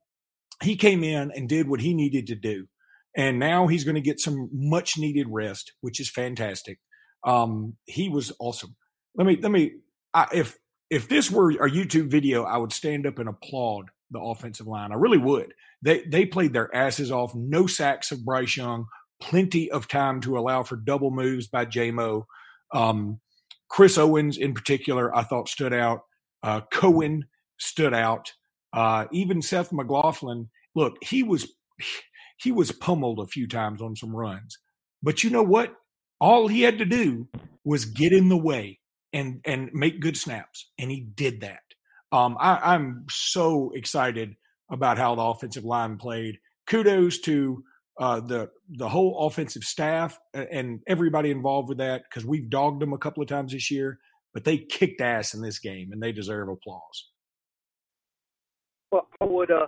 he 0.61 0.75
came 0.75 1.03
in 1.03 1.31
and 1.31 1.49
did 1.49 1.67
what 1.67 1.81
he 1.81 1.93
needed 1.93 2.27
to 2.27 2.35
do, 2.35 2.67
and 3.15 3.39
now 3.39 3.67
he's 3.67 3.83
going 3.83 3.95
to 3.95 4.01
get 4.01 4.19
some 4.19 4.49
much 4.53 4.97
needed 4.97 5.27
rest, 5.29 5.73
which 5.81 5.99
is 5.99 6.09
fantastic. 6.09 6.79
Um, 7.23 7.77
he 7.85 8.09
was 8.09 8.31
awesome. 8.39 8.75
Let 9.15 9.25
me 9.25 9.37
let 9.41 9.51
me 9.51 9.71
I, 10.13 10.27
if 10.33 10.57
if 10.89 11.09
this 11.09 11.31
were 11.31 11.51
a 11.51 11.69
YouTube 11.69 12.09
video, 12.09 12.43
I 12.43 12.57
would 12.57 12.71
stand 12.71 13.05
up 13.05 13.19
and 13.19 13.27
applaud 13.27 13.89
the 14.11 14.19
offensive 14.19 14.67
line. 14.67 14.91
I 14.91 14.95
really 14.95 15.17
would. 15.17 15.53
They 15.81 16.01
they 16.03 16.25
played 16.25 16.53
their 16.53 16.73
asses 16.73 17.11
off. 17.11 17.35
No 17.35 17.67
sacks 17.67 18.11
of 18.11 18.25
Bryce 18.25 18.57
Young. 18.57 18.87
Plenty 19.19 19.71
of 19.71 19.87
time 19.87 20.21
to 20.21 20.37
allow 20.37 20.63
for 20.63 20.75
double 20.75 21.11
moves 21.11 21.47
by 21.47 21.65
JMO. 21.65 22.25
Um, 22.73 23.19
Chris 23.69 23.97
Owens, 23.97 24.37
in 24.37 24.53
particular, 24.53 25.15
I 25.15 25.23
thought 25.23 25.49
stood 25.49 25.73
out. 25.73 26.01
Uh, 26.43 26.61
Cohen 26.71 27.25
stood 27.57 27.93
out. 27.93 28.31
Uh, 28.73 29.05
even 29.11 29.41
Seth 29.41 29.71
McLaughlin. 29.73 30.49
Look, 30.75 30.97
he 31.03 31.23
was 31.23 31.51
he 32.37 32.51
was 32.51 32.71
pummeled 32.71 33.19
a 33.19 33.27
few 33.27 33.47
times 33.47 33.81
on 33.81 33.95
some 33.95 34.15
runs, 34.15 34.59
but 35.01 35.23
you 35.23 35.29
know 35.29 35.43
what? 35.43 35.73
All 36.19 36.47
he 36.47 36.61
had 36.61 36.79
to 36.79 36.85
do 36.85 37.27
was 37.63 37.85
get 37.85 38.13
in 38.13 38.29
the 38.29 38.37
way 38.37 38.79
and 39.13 39.41
and 39.45 39.69
make 39.73 39.99
good 39.99 40.17
snaps, 40.17 40.69
and 40.77 40.91
he 40.91 41.01
did 41.01 41.41
that. 41.41 41.61
Um, 42.11 42.37
I, 42.39 42.73
I'm 42.73 43.05
so 43.09 43.71
excited 43.73 44.35
about 44.69 44.97
how 44.97 45.15
the 45.15 45.21
offensive 45.21 45.65
line 45.65 45.97
played. 45.97 46.39
Kudos 46.67 47.19
to 47.19 47.63
uh, 47.99 48.19
the 48.19 48.49
the 48.69 48.87
whole 48.87 49.25
offensive 49.25 49.63
staff 49.63 50.19
and 50.33 50.81
everybody 50.87 51.31
involved 51.31 51.69
with 51.69 51.79
that 51.79 52.03
because 52.03 52.25
we've 52.25 52.49
dogged 52.49 52.81
them 52.81 52.93
a 52.93 52.97
couple 52.97 53.23
of 53.23 53.29
times 53.29 53.53
this 53.53 53.71
year, 53.71 53.99
but 54.33 54.43
they 54.43 54.57
kicked 54.57 55.01
ass 55.01 55.33
in 55.33 55.41
this 55.41 55.59
game 55.59 55.91
and 55.91 56.01
they 56.01 56.11
deserve 56.11 56.49
applause. 56.49 57.09
Well, 58.91 59.07
I 59.19 59.25
would 59.25 59.51
uh, 59.51 59.67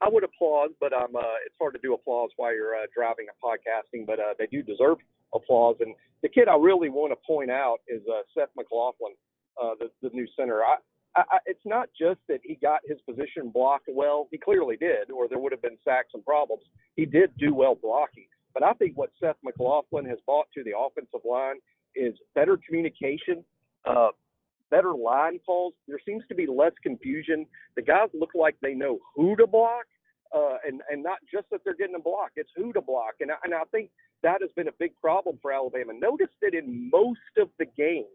I 0.00 0.08
would 0.08 0.24
applaud, 0.24 0.70
but 0.80 0.92
um, 0.92 1.16
uh, 1.16 1.36
it's 1.46 1.56
hard 1.60 1.74
to 1.74 1.80
do 1.80 1.94
applause 1.94 2.30
while 2.36 2.54
you're 2.54 2.74
uh, 2.74 2.86
driving 2.94 3.26
and 3.28 3.36
podcasting. 3.42 4.06
But 4.06 4.20
uh, 4.20 4.34
they 4.38 4.46
do 4.46 4.62
deserve 4.62 4.98
applause. 5.34 5.76
And 5.80 5.94
the 6.22 6.28
kid 6.28 6.48
I 6.48 6.56
really 6.56 6.90
want 6.90 7.12
to 7.12 7.16
point 7.26 7.50
out 7.50 7.78
is 7.88 8.02
uh, 8.08 8.22
Seth 8.36 8.50
McLaughlin, 8.56 9.14
uh, 9.62 9.74
the, 9.78 9.90
the 10.02 10.14
new 10.14 10.26
center. 10.38 10.62
I, 10.62 10.76
I, 11.16 11.38
it's 11.46 11.64
not 11.64 11.88
just 11.98 12.20
that 12.28 12.40
he 12.42 12.56
got 12.56 12.80
his 12.86 12.98
position 13.08 13.50
blocked 13.52 13.88
well. 13.88 14.28
He 14.30 14.38
clearly 14.38 14.76
did, 14.76 15.10
or 15.10 15.28
there 15.28 15.38
would 15.38 15.52
have 15.52 15.62
been 15.62 15.78
sacks 15.84 16.08
and 16.14 16.24
problems. 16.24 16.64
He 16.96 17.06
did 17.06 17.30
do 17.38 17.54
well 17.54 17.76
blocking. 17.80 18.26
But 18.52 18.62
I 18.62 18.72
think 18.74 18.96
what 18.96 19.10
Seth 19.20 19.36
McLaughlin 19.42 20.04
has 20.06 20.18
brought 20.26 20.46
to 20.54 20.64
the 20.64 20.72
offensive 20.78 21.20
line 21.28 21.56
is 21.94 22.14
better 22.34 22.58
communication, 22.66 23.44
uh, 23.84 24.08
better 24.70 24.94
line 24.94 25.40
calls. 25.44 25.74
There 25.86 26.00
seems 26.06 26.24
to 26.28 26.34
be 26.34 26.46
less 26.46 26.72
confusion. 26.82 27.46
The 27.76 27.82
guys 27.82 28.08
look 28.12 28.30
like 28.34 28.56
they 28.62 28.74
know 28.74 28.98
who 29.14 29.36
to 29.36 29.46
block, 29.46 29.84
uh, 30.34 30.56
and 30.66 30.82
and 30.90 31.02
not 31.02 31.18
just 31.32 31.46
that 31.50 31.60
they're 31.64 31.76
getting 31.76 31.96
a 31.96 32.00
block. 32.00 32.30
It's 32.36 32.50
who 32.56 32.72
to 32.72 32.80
block, 32.80 33.14
and 33.20 33.30
I, 33.30 33.34
and 33.44 33.54
I 33.54 33.62
think 33.70 33.90
that 34.22 34.40
has 34.40 34.50
been 34.56 34.68
a 34.68 34.72
big 34.78 34.92
problem 35.00 35.38
for 35.42 35.52
Alabama. 35.52 35.92
Notice 35.92 36.30
that 36.42 36.54
in 36.54 36.90
most 36.90 37.20
of 37.38 37.48
the 37.58 37.66
games 37.66 38.06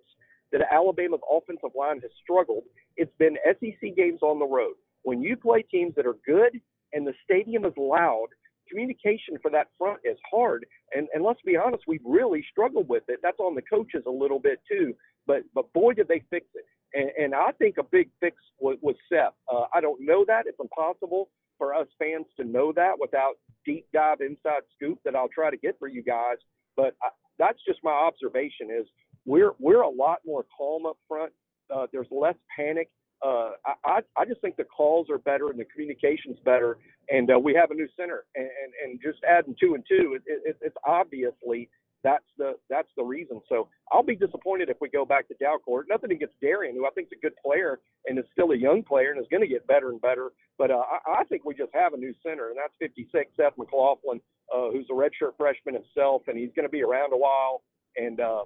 that 0.51 0.61
Alabama's 0.71 1.21
offensive 1.31 1.71
line 1.75 1.99
has 2.01 2.11
struggled, 2.21 2.63
it's 2.97 3.11
been 3.17 3.37
SEC 3.45 3.95
games 3.95 4.19
on 4.21 4.39
the 4.39 4.45
road. 4.45 4.73
When 5.03 5.21
you 5.21 5.37
play 5.37 5.63
teams 5.63 5.93
that 5.95 6.05
are 6.05 6.17
good 6.25 6.59
and 6.93 7.05
the 7.05 7.13
stadium 7.23 7.65
is 7.65 7.73
loud, 7.77 8.27
communication 8.69 9.37
for 9.41 9.51
that 9.51 9.67
front 9.77 9.99
is 10.03 10.17
hard. 10.31 10.65
And 10.93 11.07
and 11.13 11.23
let's 11.23 11.41
be 11.45 11.57
honest, 11.57 11.83
we've 11.87 12.05
really 12.05 12.45
struggled 12.51 12.87
with 12.87 13.03
it. 13.07 13.19
That's 13.21 13.39
on 13.39 13.55
the 13.55 13.61
coaches 13.61 14.03
a 14.07 14.11
little 14.11 14.39
bit 14.39 14.59
too. 14.69 14.95
But 15.25 15.43
but 15.53 15.71
boy, 15.73 15.93
did 15.93 16.07
they 16.07 16.23
fix 16.29 16.45
it. 16.53 16.65
And, 16.93 17.11
and 17.23 17.35
I 17.35 17.51
think 17.51 17.77
a 17.77 17.83
big 17.83 18.09
fix 18.19 18.37
was, 18.59 18.77
was 18.81 18.95
Seth. 19.11 19.33
Uh, 19.51 19.65
I 19.73 19.81
don't 19.81 20.01
know 20.01 20.25
that; 20.27 20.45
it's 20.47 20.59
impossible 20.59 21.29
for 21.57 21.75
us 21.75 21.87
fans 21.99 22.25
to 22.37 22.45
know 22.45 22.71
that 22.73 22.93
without 22.99 23.33
deep 23.65 23.85
dive 23.93 24.21
inside 24.21 24.61
scoop 24.75 24.99
that 25.05 25.15
I'll 25.15 25.29
try 25.29 25.51
to 25.51 25.57
get 25.57 25.77
for 25.77 25.87
you 25.87 26.01
guys. 26.01 26.37
But 26.75 26.95
I, 27.03 27.09
that's 27.39 27.59
just 27.65 27.79
my 27.83 27.91
observation: 27.91 28.69
is 28.69 28.85
we're 29.25 29.53
we're 29.59 29.81
a 29.81 29.89
lot 29.89 30.19
more 30.25 30.45
calm 30.55 30.85
up 30.85 30.97
front. 31.07 31.31
Uh, 31.73 31.87
there's 31.91 32.07
less 32.11 32.35
panic. 32.55 32.89
Uh, 33.25 33.51
I, 33.83 33.99
I 34.17 34.25
just 34.25 34.39
think 34.39 34.55
the 34.55 34.63
calls 34.63 35.09
are 35.09 35.17
better 35.17 35.49
and 35.49 35.59
the 35.59 35.65
communication's 35.65 36.37
better, 36.45 36.77
and 37.09 37.29
uh, 37.29 37.37
we 37.37 37.53
have 37.53 37.69
a 37.69 37.73
new 37.73 37.87
center. 37.97 38.23
And, 38.35 38.45
and, 38.45 38.91
and 38.91 38.99
just 39.01 39.19
adding 39.29 39.55
two 39.59 39.73
and 39.75 39.83
two, 39.89 40.17
it, 40.25 40.41
it, 40.45 40.57
it's 40.61 40.75
obviously 40.87 41.69
that's 42.03 42.25
the 42.37 42.53
that's 42.69 42.87
the 42.95 43.03
reason. 43.03 43.41
So 43.49 43.67
I'll 43.91 44.03
be 44.03 44.15
disappointed 44.15 44.69
if 44.69 44.77
we 44.79 44.89
go 44.89 45.05
back 45.05 45.27
to 45.27 45.35
Dalcourt. 45.35 45.83
Nothing 45.89 46.11
against 46.11 46.35
Darrian, 46.41 46.75
who 46.75 46.85
I 46.85 46.91
think 46.91 47.07
is 47.07 47.17
a 47.17 47.21
good 47.21 47.35
player 47.43 47.79
and 48.05 48.17
is 48.17 48.25
still 48.31 48.51
a 48.51 48.57
young 48.57 48.83
player 48.83 49.11
and 49.11 49.19
is 49.19 49.27
going 49.29 49.41
to 49.41 49.47
get 49.47 49.67
better 49.67 49.89
and 49.89 50.01
better. 50.01 50.29
But 50.57 50.71
uh, 50.71 50.83
I, 51.07 51.21
I 51.21 51.23
think 51.25 51.43
we 51.45 51.53
just 51.53 51.71
have 51.73 51.93
a 51.93 51.97
new 51.97 52.13
center, 52.25 52.49
and 52.49 52.57
that's 52.57 52.73
56 52.79 53.31
Seth 53.35 53.53
McLaughlin, 53.57 54.21
uh, 54.53 54.71
who's 54.71 54.87
a 54.89 54.93
redshirt 54.93 55.35
freshman 55.37 55.75
himself, 55.75 56.23
and 56.27 56.37
he's 56.37 56.51
going 56.55 56.65
to 56.65 56.71
be 56.71 56.83
around 56.83 57.13
a 57.13 57.17
while. 57.17 57.63
And 57.97 58.19
uh, 58.19 58.43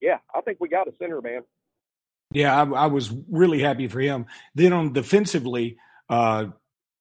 yeah, 0.00 0.18
I 0.34 0.40
think 0.40 0.58
we 0.60 0.68
got 0.68 0.88
a 0.88 0.92
center, 0.98 1.20
man. 1.20 1.42
Yeah, 2.32 2.60
I, 2.60 2.64
I 2.64 2.86
was 2.86 3.12
really 3.30 3.60
happy 3.62 3.88
for 3.88 4.00
him. 4.00 4.26
Then 4.54 4.72
on 4.72 4.92
defensively, 4.92 5.78
uh, 6.08 6.46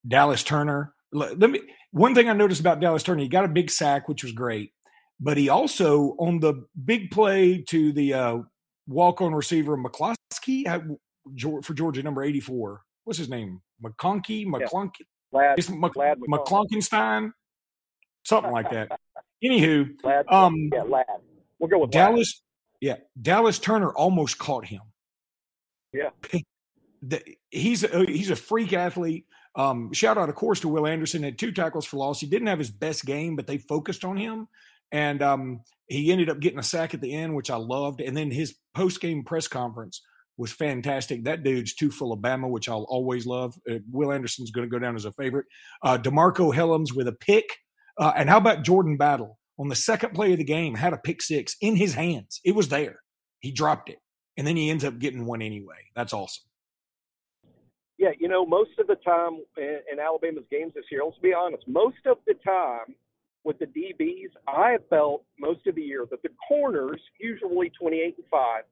Dallas 0.08 0.44
Turner. 0.44 0.94
Let 1.12 1.50
me. 1.50 1.62
One 1.92 2.14
thing 2.14 2.30
I 2.30 2.34
noticed 2.34 2.60
about 2.60 2.82
Dallas 2.82 3.04
Turner, 3.04 3.22
he 3.22 3.30
got 3.30 3.46
a 3.46 3.50
big 3.50 3.72
sack, 3.72 4.10
which 4.10 4.22
was 4.22 4.34
great, 4.34 4.74
but 5.20 5.38
he 5.38 5.50
also 5.50 6.16
on 6.20 6.40
the 6.40 6.66
big 6.84 7.12
play 7.12 7.62
to 7.70 7.92
the 7.92 8.14
uh, 8.14 8.38
walk-on 8.88 9.34
receiver 9.34 9.78
McCloskey 9.78 10.66
for 11.64 11.74
Georgia, 11.74 12.04
number 12.04 12.24
eighty-four. 12.24 12.82
What's 13.04 13.20
his 13.20 13.30
name? 13.30 13.62
McConkey, 13.84 14.46
McClunky, 14.46 15.02
yeah. 15.34 15.56
Ladd 15.96 16.20
McClunkenstein, 16.20 17.32
something 18.24 18.52
like 18.52 18.70
that. 18.70 19.00
Anywho, 19.44 19.90
Ladd, 20.04 20.26
um, 20.30 20.70
yeah, 20.74 20.84
Ladd. 20.84 21.06
We'll 21.60 21.70
go 21.70 21.80
with 21.80 21.92
Dallas. 21.92 22.42
Yeah, 22.82 22.98
Dallas 23.22 23.60
Turner 23.60 23.92
almost 23.92 24.38
caught 24.38 24.66
him. 24.66 24.82
Yeah, 25.94 26.10
he's 27.50 27.84
a, 27.84 28.06
he's 28.06 28.30
a 28.30 28.36
freak 28.36 28.74
athlete. 28.74 29.26
Um, 29.56 29.94
shout 29.94 30.18
out, 30.18 30.28
of 30.28 30.36
course, 30.36 30.60
to 30.62 30.68
Will 30.68 30.86
Anderson. 30.86 31.24
Had 31.24 31.38
two 31.38 31.54
tackles 31.54 31.86
for 31.86 31.98
loss. 31.98 32.20
He 32.20 32.28
didn't 32.28 32.48
have 32.48 32.60
his 32.60 32.70
best 32.70 33.06
game, 33.06 33.38
but 33.38 33.48
they 33.48 33.58
focused 33.58 34.04
on 34.04 34.18
him, 34.18 34.48
and 34.96 35.22
um, 35.22 35.60
he 35.88 36.10
ended 36.10 36.30
up 36.30 36.40
getting 36.40 36.58
a 36.58 36.64
sack 36.64 36.94
at 36.94 37.02
the 37.02 37.14
end, 37.14 37.36
which 37.36 37.52
I 37.52 37.58
loved. 37.58 38.00
And 38.00 38.16
then 38.16 38.32
his 38.32 38.56
post 38.74 39.02
game 39.02 39.26
press 39.26 39.46
conference 39.46 40.02
was 40.38 40.54
fantastic. 40.54 41.26
That 41.26 41.44
dude's 41.44 41.76
too 41.76 41.92
full 41.92 42.14
of 42.14 42.20
Bama, 42.20 42.50
which 42.50 42.70
I'll 42.70 42.86
always 42.88 43.26
love. 43.26 43.56
Uh, 43.70 43.80
Will 43.92 44.14
Anderson's 44.14 44.52
going 44.52 44.66
to 44.66 44.72
go 44.72 44.80
down 44.80 44.96
as 44.96 45.04
a 45.04 45.12
favorite. 45.12 45.48
Uh, 45.84 45.98
Demarcco 45.98 46.56
Hellams 46.56 46.96
with 46.96 47.10
a 47.10 47.12
pick. 47.12 47.44
Uh, 48.00 48.14
and 48.16 48.30
how 48.30 48.38
about 48.38 48.64
Jordan 48.64 48.96
Battle 48.96 49.38
on 49.60 49.68
the 49.68 49.76
second 49.76 50.14
play 50.14 50.32
of 50.32 50.38
the 50.38 50.46
game 50.46 50.76
had 50.76 50.94
a 50.94 50.98
pick 50.98 51.22
six 51.22 51.58
in 51.60 51.76
his 51.76 51.94
hands. 51.96 52.40
It 52.46 52.56
was 52.56 52.70
there. 52.70 53.02
He 53.42 53.52
dropped 53.52 53.90
it. 53.90 54.00
And 54.38 54.48
then 54.48 54.56
he 54.56 54.70
ends 54.70 54.86
up 54.86 54.98
getting 54.98 55.26
one 55.26 55.42
anyway. 55.42 55.90
That's 55.94 56.14
awesome. 56.14 56.46
Yeah, 57.98 58.12
you 58.18 58.30
know, 58.30 58.46
most 58.46 58.72
of 58.80 58.88
the 58.88 58.96
time 58.96 59.42
in, 59.58 59.80
in 59.92 60.00
Alabama's 60.00 60.46
games 60.50 60.72
this 60.74 60.86
year, 60.90 61.04
let's 61.04 61.18
be 61.20 61.34
honest, 61.34 61.64
most 61.68 62.06
of 62.06 62.18
the 62.26 62.36
time 62.46 62.96
with 63.46 63.60
the 63.60 63.68
DBs, 63.68 64.32
I 64.48 64.72
have 64.72 64.88
felt 64.90 65.24
most 65.40 65.68
of 65.68 65.76
the 65.76 65.82
year 65.82 66.06
that 66.10 66.22
the 66.24 66.30
corners, 66.48 67.00
usually 67.20 67.72
28 67.80 68.16
and 68.18 68.28
5, 68.30 68.64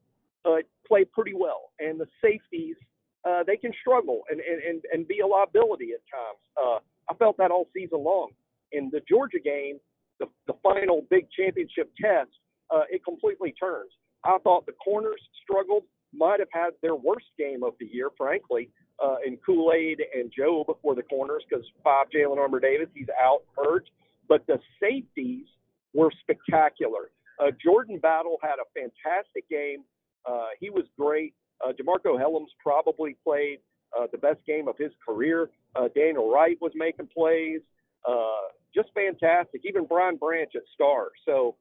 uh, 0.45 0.55
play 0.85 1.05
pretty 1.05 1.33
well. 1.35 1.71
And 1.79 1.99
the 1.99 2.07
safeties, 2.21 2.75
uh, 3.23 3.43
they 3.45 3.55
can 3.55 3.71
struggle 3.79 4.23
and, 4.29 4.41
and, 4.41 4.61
and, 4.61 4.81
and 4.91 5.07
be 5.07 5.19
a 5.19 5.27
liability 5.27 5.91
at 5.93 6.01
times. 6.11 6.41
Uh, 6.57 6.79
I 7.09 7.15
felt 7.15 7.37
that 7.37 7.51
all 7.51 7.69
season 7.73 8.03
long. 8.03 8.31
In 8.71 8.89
the 8.91 9.01
Georgia 9.07 9.39
game, 9.39 9.77
the, 10.19 10.25
the 10.47 10.53
final 10.63 11.05
big 11.09 11.27
championship 11.31 11.91
test, 12.01 12.31
uh, 12.73 12.81
it 12.89 13.05
completely 13.05 13.53
turns. 13.53 13.91
I 14.25 14.37
thought 14.43 14.65
the 14.65 14.73
corners 14.73 15.21
struggled, 15.43 15.83
might 16.13 16.39
have 16.39 16.49
had 16.51 16.71
their 16.81 16.95
worst 16.95 17.27
game 17.37 17.63
of 17.63 17.73
the 17.79 17.85
year, 17.85 18.09
frankly, 18.17 18.69
uh, 19.03 19.17
in 19.25 19.37
Kool 19.37 19.71
Aid 19.73 20.01
and 20.15 20.31
Joe 20.35 20.63
before 20.65 20.95
the 20.95 21.03
corners 21.03 21.43
because 21.47 21.65
five 21.83 22.07
Jalyn 22.15 22.37
Armour 22.37 22.59
Davis, 22.59 22.87
he's 22.95 23.07
out 23.21 23.43
hurt. 23.55 23.87
But 24.27 24.45
the 24.47 24.59
safeties 24.81 25.45
were 25.93 26.11
spectacular. 26.21 27.11
Uh, 27.39 27.51
Jordan 27.63 27.99
Battle 27.99 28.37
had 28.41 28.55
a 28.59 28.67
fantastic 28.73 29.47
game. 29.49 29.83
Uh, 30.25 30.47
he 30.59 30.69
was 30.69 30.85
great. 30.97 31.33
Uh, 31.65 31.71
Demarcco 31.71 32.19
Hellams 32.19 32.51
probably 32.61 33.17
played 33.23 33.59
uh, 33.97 34.07
the 34.11 34.17
best 34.17 34.39
game 34.45 34.67
of 34.67 34.75
his 34.77 34.91
career. 35.05 35.49
Uh, 35.75 35.87
Daniel 35.95 36.31
Wright 36.31 36.57
was 36.61 36.71
making 36.75 37.09
plays. 37.15 37.61
Uh, 38.07 38.49
just 38.73 38.89
fantastic. 38.93 39.61
Even 39.65 39.85
Brian 39.85 40.17
Branch 40.17 40.49
at 40.55 40.63
star. 40.73 41.09
So 41.25 41.55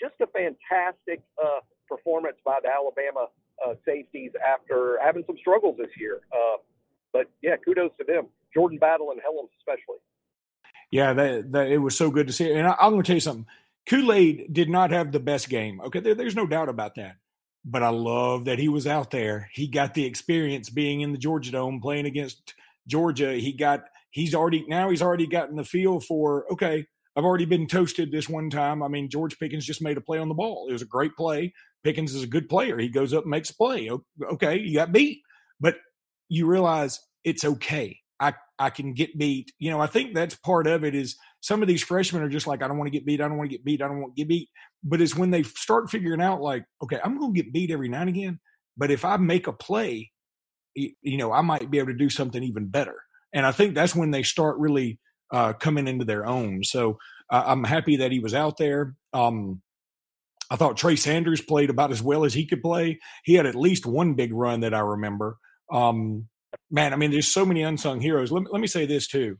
just 0.00 0.14
a 0.20 0.26
fantastic 0.28 1.22
performance 1.88 2.36
by 2.44 2.58
the 2.62 2.68
Alabama 2.68 3.26
safeties 3.84 4.32
after 4.46 4.98
having 5.04 5.24
some 5.26 5.36
struggles 5.38 5.76
this 5.78 5.90
year. 5.98 6.20
But 7.12 7.26
yeah, 7.42 7.56
kudos 7.56 7.90
to 7.98 8.04
them, 8.04 8.28
Jordan 8.54 8.78
Battle 8.78 9.10
and 9.10 9.20
Hellams 9.20 9.50
especially. 9.58 10.00
Yeah, 10.90 11.12
that, 11.12 11.52
that 11.52 11.68
it 11.68 11.78
was 11.78 11.96
so 11.96 12.10
good 12.10 12.26
to 12.28 12.32
see. 12.32 12.52
And 12.52 12.66
I, 12.66 12.76
am 12.80 12.92
going 12.92 13.02
to 13.02 13.06
tell 13.06 13.16
you 13.16 13.20
something. 13.20 13.46
Kool 13.86 14.12
Aid 14.12 14.52
did 14.52 14.68
not 14.68 14.90
have 14.90 15.12
the 15.12 15.20
best 15.20 15.48
game. 15.48 15.80
Okay, 15.80 16.00
there, 16.00 16.14
there's 16.14 16.36
no 16.36 16.46
doubt 16.46 16.68
about 16.68 16.94
that. 16.96 17.16
But 17.64 17.82
I 17.82 17.88
love 17.88 18.46
that 18.46 18.58
he 18.58 18.68
was 18.68 18.86
out 18.86 19.10
there. 19.10 19.50
He 19.52 19.66
got 19.66 19.94
the 19.94 20.04
experience 20.04 20.70
being 20.70 21.00
in 21.00 21.12
the 21.12 21.18
Georgia 21.18 21.50
Dome 21.50 21.80
playing 21.80 22.06
against 22.06 22.54
Georgia. 22.86 23.34
He 23.34 23.52
got 23.52 23.84
he's 24.10 24.34
already 24.34 24.64
now 24.68 24.88
he's 24.88 25.02
already 25.02 25.26
gotten 25.26 25.56
the 25.56 25.64
feel 25.64 26.00
for 26.00 26.50
okay 26.52 26.86
I've 27.18 27.24
already 27.24 27.46
been 27.46 27.66
toasted 27.66 28.12
this 28.12 28.28
one 28.28 28.48
time. 28.48 28.80
I 28.80 28.86
mean, 28.86 29.10
George 29.10 29.40
Pickens 29.40 29.66
just 29.66 29.82
made 29.82 29.96
a 29.96 30.00
play 30.00 30.18
on 30.18 30.28
the 30.28 30.34
ball. 30.34 30.68
It 30.68 30.72
was 30.72 30.82
a 30.82 30.86
great 30.86 31.16
play. 31.16 31.52
Pickens 31.82 32.14
is 32.14 32.22
a 32.22 32.28
good 32.28 32.48
player. 32.48 32.78
He 32.78 32.88
goes 32.88 33.12
up 33.12 33.24
and 33.24 33.30
makes 33.32 33.50
a 33.50 33.56
play. 33.56 33.90
Okay, 34.22 34.60
you 34.60 34.74
got 34.74 34.92
beat, 34.92 35.22
but 35.58 35.74
you 36.28 36.46
realize 36.46 37.00
it's 37.24 37.44
okay. 37.44 37.98
I 38.20 38.34
I 38.58 38.70
can 38.70 38.92
get 38.92 39.18
beat. 39.18 39.52
You 39.58 39.70
know, 39.70 39.80
I 39.80 39.86
think 39.86 40.14
that's 40.14 40.34
part 40.34 40.66
of 40.66 40.84
it. 40.84 40.94
Is 40.94 41.16
some 41.40 41.62
of 41.62 41.68
these 41.68 41.82
freshmen 41.82 42.22
are 42.22 42.28
just 42.28 42.46
like, 42.46 42.62
I 42.62 42.68
don't 42.68 42.78
want 42.78 42.88
to 42.88 42.96
get 42.96 43.06
beat. 43.06 43.20
I 43.20 43.28
don't 43.28 43.38
want 43.38 43.50
to 43.50 43.56
get 43.56 43.64
beat. 43.64 43.82
I 43.82 43.88
don't 43.88 44.00
want 44.00 44.16
to 44.16 44.20
get 44.20 44.28
beat. 44.28 44.48
But 44.82 45.00
it's 45.00 45.16
when 45.16 45.30
they 45.30 45.42
start 45.42 45.90
figuring 45.90 46.20
out, 46.20 46.40
like, 46.40 46.64
okay, 46.82 46.98
I'm 47.02 47.18
to 47.18 47.32
get 47.32 47.52
beat 47.52 47.70
every 47.70 47.88
now 47.88 48.00
and 48.00 48.08
again. 48.08 48.40
But 48.76 48.90
if 48.90 49.04
I 49.04 49.16
make 49.16 49.46
a 49.46 49.52
play, 49.52 50.12
you 50.74 51.16
know, 51.16 51.32
I 51.32 51.42
might 51.42 51.70
be 51.70 51.78
able 51.78 51.88
to 51.88 51.98
do 51.98 52.10
something 52.10 52.42
even 52.42 52.66
better. 52.66 52.94
And 53.32 53.44
I 53.44 53.52
think 53.52 53.74
that's 53.74 53.94
when 53.94 54.10
they 54.10 54.22
start 54.22 54.58
really 54.58 54.98
uh, 55.32 55.52
coming 55.54 55.88
into 55.88 56.04
their 56.04 56.26
own. 56.26 56.64
So 56.64 56.98
uh, 57.30 57.42
I'm 57.46 57.64
happy 57.64 57.96
that 57.96 58.12
he 58.12 58.20
was 58.20 58.34
out 58.34 58.56
there. 58.56 58.94
Um, 59.12 59.62
I 60.50 60.56
thought 60.56 60.76
Trey 60.76 60.96
Sanders 60.96 61.42
played 61.42 61.70
about 61.70 61.90
as 61.90 62.02
well 62.02 62.24
as 62.24 62.32
he 62.32 62.46
could 62.46 62.62
play. 62.62 63.00
He 63.24 63.34
had 63.34 63.46
at 63.46 63.54
least 63.54 63.84
one 63.84 64.14
big 64.14 64.32
run 64.32 64.60
that 64.60 64.72
I 64.72 64.80
remember. 64.80 65.36
Um, 65.70 66.28
man, 66.70 66.92
I 66.92 66.96
mean, 66.96 67.10
there's 67.10 67.28
so 67.28 67.44
many 67.44 67.62
unsung 67.62 68.00
heroes. 68.00 68.30
Let 68.30 68.42
me, 68.42 68.48
let 68.50 68.60
me 68.60 68.66
say 68.66 68.86
this 68.86 69.06
too. 69.06 69.38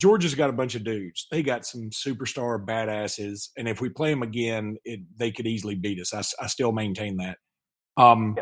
Georgia's 0.00 0.34
got 0.34 0.50
a 0.50 0.54
bunch 0.54 0.74
of 0.74 0.84
dudes. 0.84 1.26
They 1.30 1.42
got 1.42 1.66
some 1.66 1.90
superstar 1.90 2.64
badasses, 2.64 3.50
and 3.56 3.68
if 3.68 3.80
we 3.80 3.90
play 3.90 4.10
them 4.10 4.22
again, 4.22 4.78
it, 4.84 5.00
they 5.18 5.30
could 5.30 5.46
easily 5.46 5.74
beat 5.74 6.00
us. 6.00 6.14
I, 6.14 6.20
I 6.42 6.46
still 6.46 6.72
maintain 6.72 7.18
that. 7.18 7.38
Um. 7.96 8.36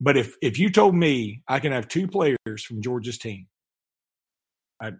But 0.00 0.16
if 0.16 0.34
if 0.42 0.58
you 0.58 0.70
told 0.70 0.94
me 0.94 1.42
I 1.48 1.58
can 1.58 1.72
have 1.72 1.88
two 1.88 2.06
players 2.06 2.62
from 2.66 2.82
Georgia's 2.82 3.18
team, 3.18 3.46
I 4.80 4.92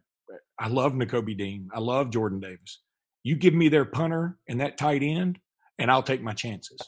I 0.59 0.69
love 0.69 0.93
Nakobe 0.93 1.37
Dean. 1.37 1.69
I 1.75 1.81
love 1.81 2.11
Jordan 2.11 2.41
Davis. 2.41 2.81
You 3.23 3.37
give 3.37 3.55
me 3.55 3.69
their 3.69 3.85
punter 3.85 4.39
and 4.49 4.61
that 4.61 4.79
tight 4.79 5.03
end, 5.03 5.39
and 5.79 5.91
I'll 5.91 6.03
take 6.03 6.23
my 6.23 6.33
chances. 6.33 6.79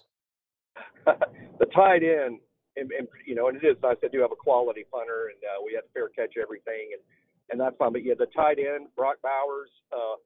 the 1.06 1.66
tight 1.74 2.02
end, 2.02 2.38
and, 2.78 2.90
and, 2.92 3.08
you 3.26 3.34
know, 3.34 3.48
and 3.48 3.56
it 3.56 3.66
is 3.66 3.76
nice. 3.82 3.96
I 4.04 4.08
do 4.08 4.20
have 4.20 4.32
a 4.32 4.36
quality 4.36 4.84
punter, 4.90 5.30
and 5.34 5.38
uh, 5.42 5.62
we 5.64 5.74
have 5.74 5.84
to 5.84 5.90
fair 5.92 6.08
catch 6.08 6.34
everything, 6.40 6.90
and 6.92 7.02
and 7.50 7.60
that's 7.60 7.76
fine. 7.78 7.92
But 7.92 8.04
yeah, 8.04 8.14
the 8.18 8.26
tight 8.26 8.58
end, 8.58 8.88
Brock 8.96 9.16
Bowers, 9.22 9.70
uh, 9.92 10.16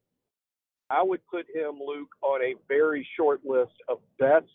I 0.91 1.03
would 1.03 1.21
put 1.27 1.47
him, 1.55 1.79
Luke, 1.79 2.11
on 2.21 2.43
a 2.43 2.55
very 2.69 3.07
short 3.17 3.41
list 3.45 3.75
of 3.89 3.99
best 4.19 4.47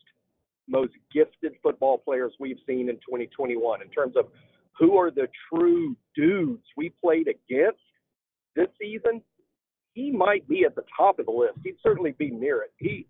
most 0.68 0.94
gifted 1.14 1.54
football 1.64 1.98
players 1.98 2.34
we've 2.40 2.60
seen 2.68 2.90
in 2.90 2.96
2021 2.96 3.82
in 3.82 3.90
terms 3.90 4.16
of 4.18 4.26
who 4.78 4.98
are 4.98 5.10
the 5.10 5.28
true 5.52 5.96
dudes 6.16 6.64
we 6.76 6.92
played 7.02 7.28
against 7.28 7.80
this 8.56 8.68
season. 8.80 9.22
He 9.94 10.12
might 10.12 10.48
be 10.48 10.66
at 10.66 10.76
the 10.76 10.84
top 10.96 11.20
of 11.20 11.26
the 11.26 11.32
list. 11.32 11.58
He'd 11.64 11.78
certainly 11.82 12.12
be 12.20 12.30
near 12.30 12.62
it. 12.62 12.72
He 12.78 13.08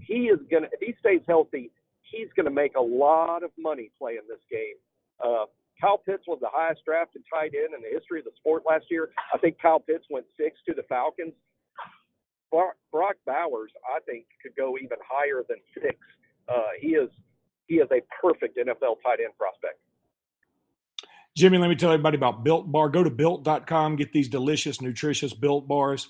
he 0.00 0.28
is 0.28 0.38
gonna 0.50 0.68
if 0.72 0.80
he 0.80 0.94
stays 0.98 1.20
healthy, 1.28 1.70
he's 2.10 2.28
gonna 2.36 2.50
make 2.50 2.76
a 2.76 2.80
lot 2.80 3.42
of 3.42 3.50
money 3.58 3.90
playing 3.98 4.22
this 4.28 4.40
game. 4.50 4.76
Uh, 5.22 5.46
Kyle 5.80 5.98
Pitts 5.98 6.24
was 6.26 6.38
the 6.40 6.48
highest 6.52 6.84
drafted 6.84 7.22
tight 7.32 7.52
end 7.54 7.74
in 7.74 7.80
the 7.80 7.88
history 7.88 8.18
of 8.18 8.26
the 8.26 8.32
sport 8.36 8.64
last 8.68 8.84
year. 8.90 9.10
I 9.32 9.38
think 9.38 9.56
Kyle 9.60 9.80
Pitts 9.80 10.04
went 10.10 10.26
six 10.36 10.58
to 10.68 10.74
the 10.74 10.82
Falcons. 10.88 11.32
Brock 12.50 13.16
Bowers, 13.26 13.70
I 13.96 14.00
think, 14.00 14.26
could 14.42 14.56
go 14.56 14.76
even 14.76 14.98
higher 15.08 15.44
than 15.48 15.58
six. 15.74 15.96
Uh, 16.48 16.74
he 16.80 16.88
is 16.88 17.08
he 17.68 17.76
is 17.76 17.88
a 17.92 18.02
perfect 18.20 18.58
NFL 18.58 18.96
tight 19.02 19.20
end 19.24 19.36
prospect. 19.38 19.78
Jimmy, 21.36 21.58
let 21.58 21.68
me 21.68 21.76
tell 21.76 21.92
everybody 21.92 22.16
about 22.16 22.42
Built 22.42 22.70
Bar. 22.70 22.88
Go 22.88 23.04
to 23.04 23.10
built.com, 23.10 23.96
get 23.96 24.12
these 24.12 24.28
delicious, 24.28 24.80
nutritious 24.80 25.32
Built 25.32 25.68
Bars. 25.68 26.08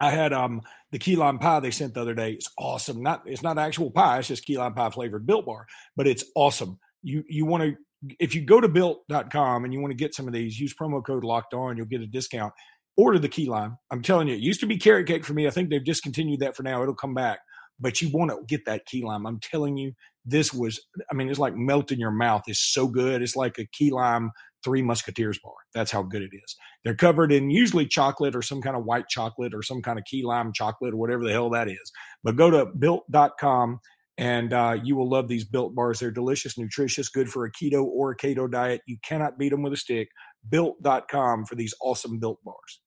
I 0.00 0.10
had 0.10 0.32
um 0.32 0.62
the 0.92 0.98
key 0.98 1.16
lime 1.16 1.38
pie 1.38 1.60
they 1.60 1.70
sent 1.70 1.94
the 1.94 2.02
other 2.02 2.14
day. 2.14 2.32
It's 2.32 2.50
awesome. 2.58 3.02
Not 3.02 3.22
it's 3.26 3.42
not 3.42 3.58
actual 3.58 3.90
pie, 3.90 4.18
it's 4.18 4.28
just 4.28 4.44
key 4.44 4.58
lime 4.58 4.74
pie 4.74 4.90
flavored 4.90 5.26
Built 5.26 5.46
Bar, 5.46 5.66
but 5.96 6.06
it's 6.06 6.24
awesome. 6.34 6.78
You 7.02 7.24
you 7.28 7.46
want 7.46 7.62
to 7.64 7.76
if 8.18 8.34
you 8.34 8.42
go 8.42 8.60
to 8.60 8.68
built.com 8.68 9.64
and 9.64 9.72
you 9.72 9.80
want 9.80 9.90
to 9.90 9.96
get 9.96 10.14
some 10.14 10.26
of 10.28 10.32
these, 10.32 10.58
use 10.58 10.74
promo 10.74 11.04
code 11.04 11.24
locked 11.24 11.54
on, 11.54 11.76
you'll 11.76 11.86
get 11.86 12.00
a 12.00 12.06
discount. 12.06 12.52
Order 12.96 13.18
the 13.18 13.28
key 13.28 13.46
lime. 13.46 13.76
I'm 13.90 14.02
telling 14.02 14.28
you, 14.28 14.34
it 14.34 14.40
used 14.40 14.60
to 14.60 14.66
be 14.66 14.76
carrot 14.76 15.06
cake 15.06 15.24
for 15.24 15.34
me. 15.34 15.46
I 15.46 15.50
think 15.50 15.70
they've 15.70 15.84
discontinued 15.84 16.40
that 16.40 16.56
for 16.56 16.62
now. 16.62 16.82
It'll 16.82 16.94
come 16.94 17.14
back. 17.14 17.40
But 17.80 18.00
you 18.00 18.08
want 18.10 18.30
to 18.30 18.38
get 18.46 18.64
that 18.66 18.86
key 18.86 19.04
lime. 19.04 19.24
I'm 19.24 19.38
telling 19.38 19.76
you, 19.76 19.92
this 20.24 20.52
was, 20.52 20.80
I 21.10 21.14
mean, 21.14 21.28
it's 21.28 21.38
like 21.38 21.54
melt 21.54 21.92
in 21.92 22.00
your 22.00 22.10
mouth. 22.10 22.42
It's 22.48 22.72
so 22.72 22.88
good. 22.88 23.22
It's 23.22 23.36
like 23.36 23.58
a 23.58 23.66
key 23.66 23.90
lime 23.90 24.32
Three 24.64 24.82
Musketeers 24.82 25.38
bar. 25.42 25.54
That's 25.74 25.90
how 25.90 26.02
good 26.02 26.22
it 26.22 26.30
is. 26.32 26.56
They're 26.84 26.96
covered 26.96 27.32
in 27.32 27.50
usually 27.50 27.86
chocolate 27.86 28.34
or 28.34 28.42
some 28.42 28.60
kind 28.60 28.76
of 28.76 28.84
white 28.84 29.08
chocolate 29.08 29.54
or 29.54 29.62
some 29.62 29.82
kind 29.82 29.98
of 29.98 30.04
key 30.04 30.22
lime 30.22 30.52
chocolate 30.52 30.94
or 30.94 30.96
whatever 30.96 31.24
the 31.24 31.32
hell 31.32 31.50
that 31.50 31.68
is. 31.68 31.92
But 32.24 32.36
go 32.36 32.50
to 32.50 32.66
built.com 32.66 33.80
and 34.18 34.52
uh, 34.52 34.76
you 34.82 34.96
will 34.96 35.08
love 35.08 35.28
these 35.28 35.44
built 35.44 35.74
bars. 35.74 36.00
They're 36.00 36.10
delicious, 36.10 36.58
nutritious, 36.58 37.08
good 37.08 37.28
for 37.28 37.44
a 37.44 37.52
keto 37.52 37.84
or 37.84 38.10
a 38.10 38.16
keto 38.16 38.50
diet. 38.50 38.82
You 38.86 38.98
cannot 39.04 39.38
beat 39.38 39.50
them 39.50 39.62
with 39.62 39.72
a 39.72 39.76
stick. 39.76 40.08
Built.com 40.48 41.46
for 41.46 41.54
these 41.54 41.74
awesome 41.80 42.18
built 42.18 42.42
bars. 42.44 42.80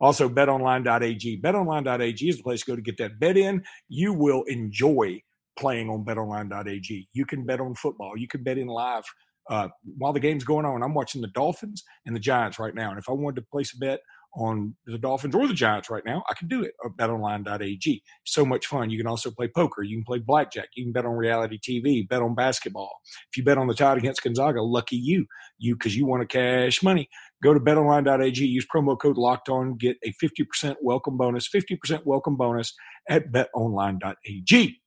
Also, 0.00 0.28
betonline.ag. 0.28 1.40
Betonline.ag 1.42 2.28
is 2.28 2.36
the 2.36 2.42
place 2.44 2.60
to 2.60 2.70
go 2.70 2.76
to 2.76 2.82
get 2.82 2.98
that 2.98 3.18
bet 3.18 3.36
in. 3.36 3.64
You 3.88 4.12
will 4.12 4.44
enjoy 4.44 5.20
playing 5.58 5.90
on 5.90 6.04
betonline.ag. 6.04 7.08
You 7.12 7.26
can 7.26 7.44
bet 7.44 7.60
on 7.60 7.74
football. 7.74 8.16
You 8.16 8.28
can 8.28 8.44
bet 8.44 8.58
in 8.58 8.68
live 8.68 9.04
uh, 9.48 9.68
while 9.96 10.12
the 10.12 10.20
game's 10.20 10.44
going 10.44 10.66
on. 10.66 10.82
I'm 10.82 10.94
watching 10.94 11.22
the 11.22 11.28
Dolphins 11.28 11.82
and 12.06 12.14
the 12.14 12.20
Giants 12.20 12.58
right 12.58 12.74
now. 12.74 12.90
And 12.90 12.98
if 12.98 13.08
I 13.08 13.12
wanted 13.12 13.36
to 13.36 13.46
place 13.50 13.74
a 13.74 13.78
bet 13.78 14.00
on 14.36 14.74
the 14.86 14.98
Dolphins 14.98 15.34
or 15.34 15.48
the 15.48 15.54
Giants 15.54 15.88
right 15.88 16.04
now, 16.04 16.22
I 16.30 16.34
can 16.34 16.48
do 16.48 16.62
it 16.62 16.72
at 16.84 16.92
betonline.ag. 16.96 18.02
So 18.24 18.44
much 18.44 18.66
fun. 18.66 18.90
You 18.90 18.98
can 18.98 19.06
also 19.06 19.30
play 19.30 19.48
poker. 19.48 19.82
You 19.82 19.96
can 19.96 20.04
play 20.04 20.18
blackjack. 20.18 20.68
You 20.74 20.84
can 20.84 20.92
bet 20.92 21.06
on 21.06 21.12
reality 21.12 21.58
TV, 21.58 22.06
bet 22.06 22.22
on 22.22 22.34
basketball. 22.34 23.00
If 23.30 23.36
you 23.36 23.44
bet 23.44 23.58
on 23.58 23.66
the 23.66 23.74
Tide 23.74 23.98
against 23.98 24.22
Gonzaga, 24.22 24.62
lucky 24.62 24.96
you, 24.96 25.26
you 25.58 25.74
because 25.74 25.96
you 25.96 26.06
want 26.06 26.22
to 26.22 26.26
cash 26.26 26.82
money. 26.82 27.08
Go 27.42 27.54
to 27.54 27.60
betonline.ag, 27.60 28.44
use 28.44 28.66
promo 28.72 28.98
code 28.98 29.16
locked 29.16 29.48
on, 29.48 29.76
get 29.76 29.96
a 30.04 30.12
50% 30.22 30.76
welcome 30.82 31.16
bonus, 31.16 31.48
50% 31.48 32.04
welcome 32.04 32.36
bonus 32.36 32.74
at 33.08 33.32
betonline.ag. 33.32 34.80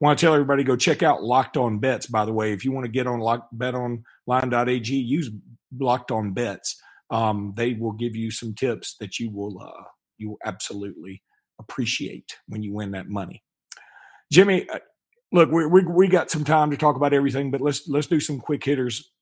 Want 0.00 0.18
to 0.18 0.26
tell 0.26 0.34
everybody 0.34 0.62
go 0.62 0.76
check 0.76 1.02
out 1.02 1.22
Locked 1.22 1.56
On 1.56 1.78
Bets. 1.78 2.06
By 2.06 2.24
the 2.24 2.32
way, 2.32 2.52
if 2.52 2.64
you 2.64 2.72
want 2.72 2.84
to 2.84 2.92
get 2.92 3.06
on 3.06 3.18
lock, 3.20 3.48
betonline.ag, 3.56 4.94
use 4.94 5.30
Locked 5.78 6.10
On 6.10 6.32
Bets 6.32 6.80
um, 7.10 7.52
they 7.56 7.74
will 7.74 7.92
give 7.92 8.16
you 8.16 8.30
some 8.30 8.54
tips 8.54 8.96
that 9.00 9.18
you 9.18 9.30
will 9.30 9.60
uh, 9.60 9.84
you 10.18 10.30
will 10.30 10.38
absolutely 10.44 11.22
appreciate 11.58 12.36
when 12.48 12.62
you 12.62 12.72
win 12.72 12.92
that 12.92 13.08
money. 13.08 13.42
Jimmy, 14.32 14.68
uh, 14.68 14.80
look, 15.32 15.50
we, 15.50 15.66
we 15.66 15.84
we 15.84 16.08
got 16.08 16.30
some 16.30 16.44
time 16.44 16.70
to 16.70 16.76
talk 16.76 16.96
about 16.96 17.12
everything, 17.12 17.50
but 17.50 17.60
let's 17.60 17.88
let's 17.88 18.06
do 18.06 18.20
some 18.20 18.40
quick 18.40 18.64
hitters. 18.64 19.12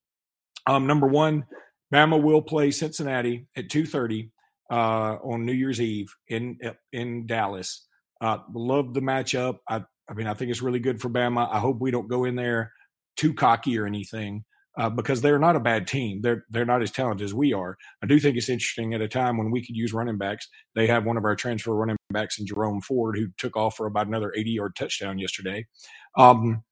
Um, 0.66 0.86
number 0.86 1.06
one, 1.06 1.44
Bama 1.92 2.20
will 2.20 2.42
play 2.42 2.70
Cincinnati 2.70 3.46
at 3.56 3.68
two 3.68 3.84
thirty 3.84 4.30
uh, 4.70 5.16
on 5.22 5.44
New 5.44 5.52
Year's 5.52 5.80
Eve 5.80 6.08
in 6.28 6.58
in 6.92 7.26
Dallas. 7.26 7.86
Uh, 8.20 8.38
love 8.54 8.94
the 8.94 9.02
matchup. 9.02 9.58
I 9.68 9.84
I 10.08 10.14
mean, 10.14 10.26
I 10.26 10.34
think 10.34 10.50
it's 10.50 10.62
really 10.62 10.80
good 10.80 11.00
for 11.00 11.08
Bama. 11.08 11.48
I 11.50 11.58
hope 11.58 11.80
we 11.80 11.90
don't 11.90 12.08
go 12.08 12.24
in 12.24 12.36
there 12.36 12.72
too 13.16 13.32
cocky 13.32 13.78
or 13.78 13.86
anything 13.86 14.44
uh, 14.76 14.90
because 14.90 15.20
they're 15.20 15.38
not 15.38 15.56
a 15.56 15.60
bad 15.60 15.86
team. 15.86 16.20
They're 16.20 16.44
they're 16.50 16.64
not 16.64 16.82
as 16.82 16.90
talented 16.90 17.24
as 17.24 17.34
we 17.34 17.52
are. 17.52 17.76
I 18.02 18.06
do 18.06 18.18
think 18.18 18.36
it's 18.36 18.48
interesting 18.48 18.94
at 18.94 19.00
a 19.00 19.08
time 19.08 19.36
when 19.36 19.50
we 19.50 19.64
could 19.64 19.76
use 19.76 19.92
running 19.92 20.18
backs. 20.18 20.48
They 20.74 20.86
have 20.88 21.04
one 21.04 21.16
of 21.16 21.24
our 21.24 21.36
transfer 21.36 21.74
running 21.74 21.96
backs 22.10 22.38
in 22.38 22.46
Jerome 22.46 22.80
Ford 22.80 23.16
who 23.16 23.28
took 23.38 23.56
off 23.56 23.76
for 23.76 23.86
about 23.86 24.06
another 24.06 24.32
80 24.36 24.50
yard 24.50 24.76
touchdown 24.76 25.18
yesterday. 25.18 25.66
Um, 26.16 26.64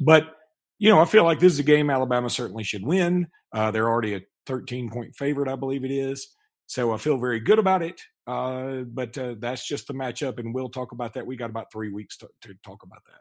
but 0.00 0.36
you 0.78 0.88
know, 0.88 1.00
I 1.00 1.04
feel 1.04 1.24
like 1.24 1.40
this 1.40 1.52
is 1.52 1.58
a 1.58 1.64
game 1.64 1.90
Alabama 1.90 2.30
certainly 2.30 2.64
should 2.64 2.84
win. 2.84 3.28
Uh, 3.52 3.70
they're 3.70 3.88
already 3.88 4.14
a 4.14 4.22
13 4.46 4.90
point 4.90 5.14
favorite, 5.14 5.48
I 5.48 5.56
believe 5.56 5.84
it 5.84 5.90
is. 5.90 6.28
So 6.66 6.92
I 6.92 6.98
feel 6.98 7.18
very 7.18 7.40
good 7.40 7.58
about 7.58 7.82
it. 7.82 8.00
Uh, 8.26 8.82
but 8.82 9.16
uh, 9.18 9.34
that's 9.38 9.66
just 9.66 9.86
the 9.86 9.94
matchup, 9.94 10.38
and 10.38 10.54
we'll 10.54 10.68
talk 10.68 10.92
about 10.92 11.14
that. 11.14 11.26
We 11.26 11.36
got 11.36 11.50
about 11.50 11.72
three 11.72 11.90
weeks 11.90 12.16
to, 12.18 12.28
to 12.42 12.54
talk 12.64 12.82
about 12.82 13.02
that. 13.06 13.20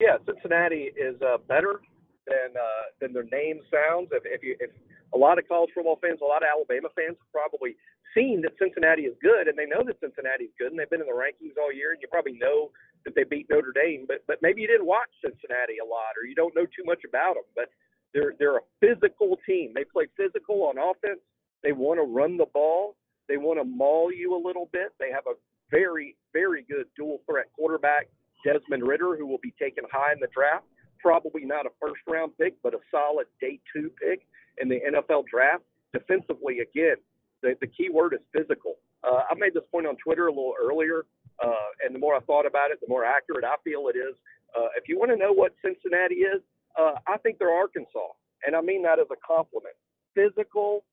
Yeah, 0.00 0.16
Cincinnati 0.24 0.92
is 0.96 1.20
uh, 1.20 1.36
better 1.46 1.80
than 2.26 2.56
uh, 2.56 2.84
than 3.00 3.12
their 3.12 3.28
name 3.28 3.60
sounds. 3.68 4.08
If, 4.12 4.22
if 4.24 4.42
you 4.42 4.56
if 4.60 4.70
a 5.14 5.18
lot 5.18 5.38
of 5.38 5.46
college 5.46 5.70
football 5.74 5.98
fans, 6.00 6.20
a 6.22 6.24
lot 6.24 6.42
of 6.42 6.48
Alabama 6.48 6.88
fans 6.96 7.18
have 7.18 7.32
probably 7.34 7.76
seen 8.14 8.40
that 8.42 8.56
Cincinnati 8.58 9.02
is 9.02 9.14
good, 9.20 9.48
and 9.48 9.58
they 9.58 9.66
know 9.66 9.82
that 9.84 10.00
Cincinnati 10.00 10.44
is 10.48 10.54
good, 10.58 10.70
and 10.70 10.78
they've 10.78 10.88
been 10.88 11.02
in 11.02 11.10
the 11.10 11.12
rankings 11.12 11.58
all 11.60 11.72
year, 11.72 11.92
and 11.92 12.00
you 12.00 12.08
probably 12.08 12.38
know 12.38 12.70
that 13.04 13.14
they 13.14 13.24
beat 13.24 13.46
Notre 13.50 13.74
Dame, 13.74 14.04
but 14.06 14.24
but 14.26 14.38
maybe 14.40 14.62
you 14.62 14.68
didn't 14.68 14.86
watch 14.86 15.10
Cincinnati 15.20 15.82
a 15.82 15.86
lot, 15.86 16.16
or 16.16 16.24
you 16.24 16.34
don't 16.34 16.54
know 16.54 16.64
too 16.64 16.86
much 16.86 17.02
about 17.04 17.34
them. 17.34 17.48
But 17.54 17.68
they're 18.14 18.34
they're 18.38 18.58
a 18.58 18.68
physical 18.80 19.36
team. 19.46 19.72
They 19.74 19.84
play 19.84 20.06
physical 20.16 20.64
on 20.64 20.78
offense. 20.78 21.20
They 21.62 21.72
want 21.72 22.00
to 22.00 22.04
run 22.04 22.36
the 22.36 22.48
ball. 22.52 22.96
They 23.30 23.38
want 23.38 23.60
to 23.60 23.64
maul 23.64 24.12
you 24.12 24.34
a 24.34 24.42
little 24.42 24.68
bit. 24.72 24.90
They 24.98 25.10
have 25.14 25.24
a 25.30 25.38
very 25.70 26.16
very 26.34 26.66
good 26.68 26.86
dual 26.96 27.22
threat 27.30 27.46
quarterback, 27.54 28.08
Desmond 28.44 28.82
Ridder, 28.82 29.16
who 29.16 29.26
will 29.26 29.40
be 29.42 29.54
taken 29.58 29.84
high 29.90 30.12
in 30.12 30.18
the 30.20 30.28
draft 30.34 30.66
probably 31.00 31.44
not 31.44 31.66
a 31.66 31.70
first 31.80 32.00
round 32.06 32.32
pick, 32.38 32.54
but 32.62 32.74
a 32.74 32.78
solid 32.90 33.26
day 33.40 33.58
two 33.74 33.90
pick 34.00 34.26
in 34.60 34.68
the 34.68 34.80
NFL 34.80 35.24
draft. 35.30 35.64
Defensively, 35.92 36.60
again, 36.60 36.96
the, 37.42 37.54
the 37.60 37.66
key 37.66 37.88
word 37.90 38.14
is 38.14 38.20
physical. 38.32 38.76
Uh, 39.02 39.22
I 39.30 39.34
made 39.36 39.54
this 39.54 39.64
point 39.72 39.86
on 39.86 39.96
Twitter 39.96 40.26
a 40.26 40.30
little 40.30 40.54
earlier, 40.60 41.06
uh, 41.42 41.68
and 41.84 41.94
the 41.94 41.98
more 41.98 42.14
I 42.14 42.20
thought 42.20 42.46
about 42.46 42.70
it, 42.70 42.78
the 42.80 42.88
more 42.88 43.04
accurate 43.04 43.44
I 43.44 43.56
feel 43.64 43.88
it 43.88 43.96
is. 43.96 44.14
Uh, 44.56 44.68
if 44.76 44.88
you 44.88 44.98
want 44.98 45.10
to 45.10 45.16
know 45.16 45.32
what 45.32 45.52
Cincinnati 45.64 46.16
is, 46.16 46.42
uh, 46.78 46.94
I 47.08 47.16
think 47.18 47.38
they're 47.38 47.50
Arkansas, 47.50 48.12
and 48.46 48.54
I 48.54 48.60
mean 48.60 48.82
that 48.82 48.98
as 48.98 49.06
a 49.10 49.16
compliment. 49.26 49.74
Physical, 50.14 50.84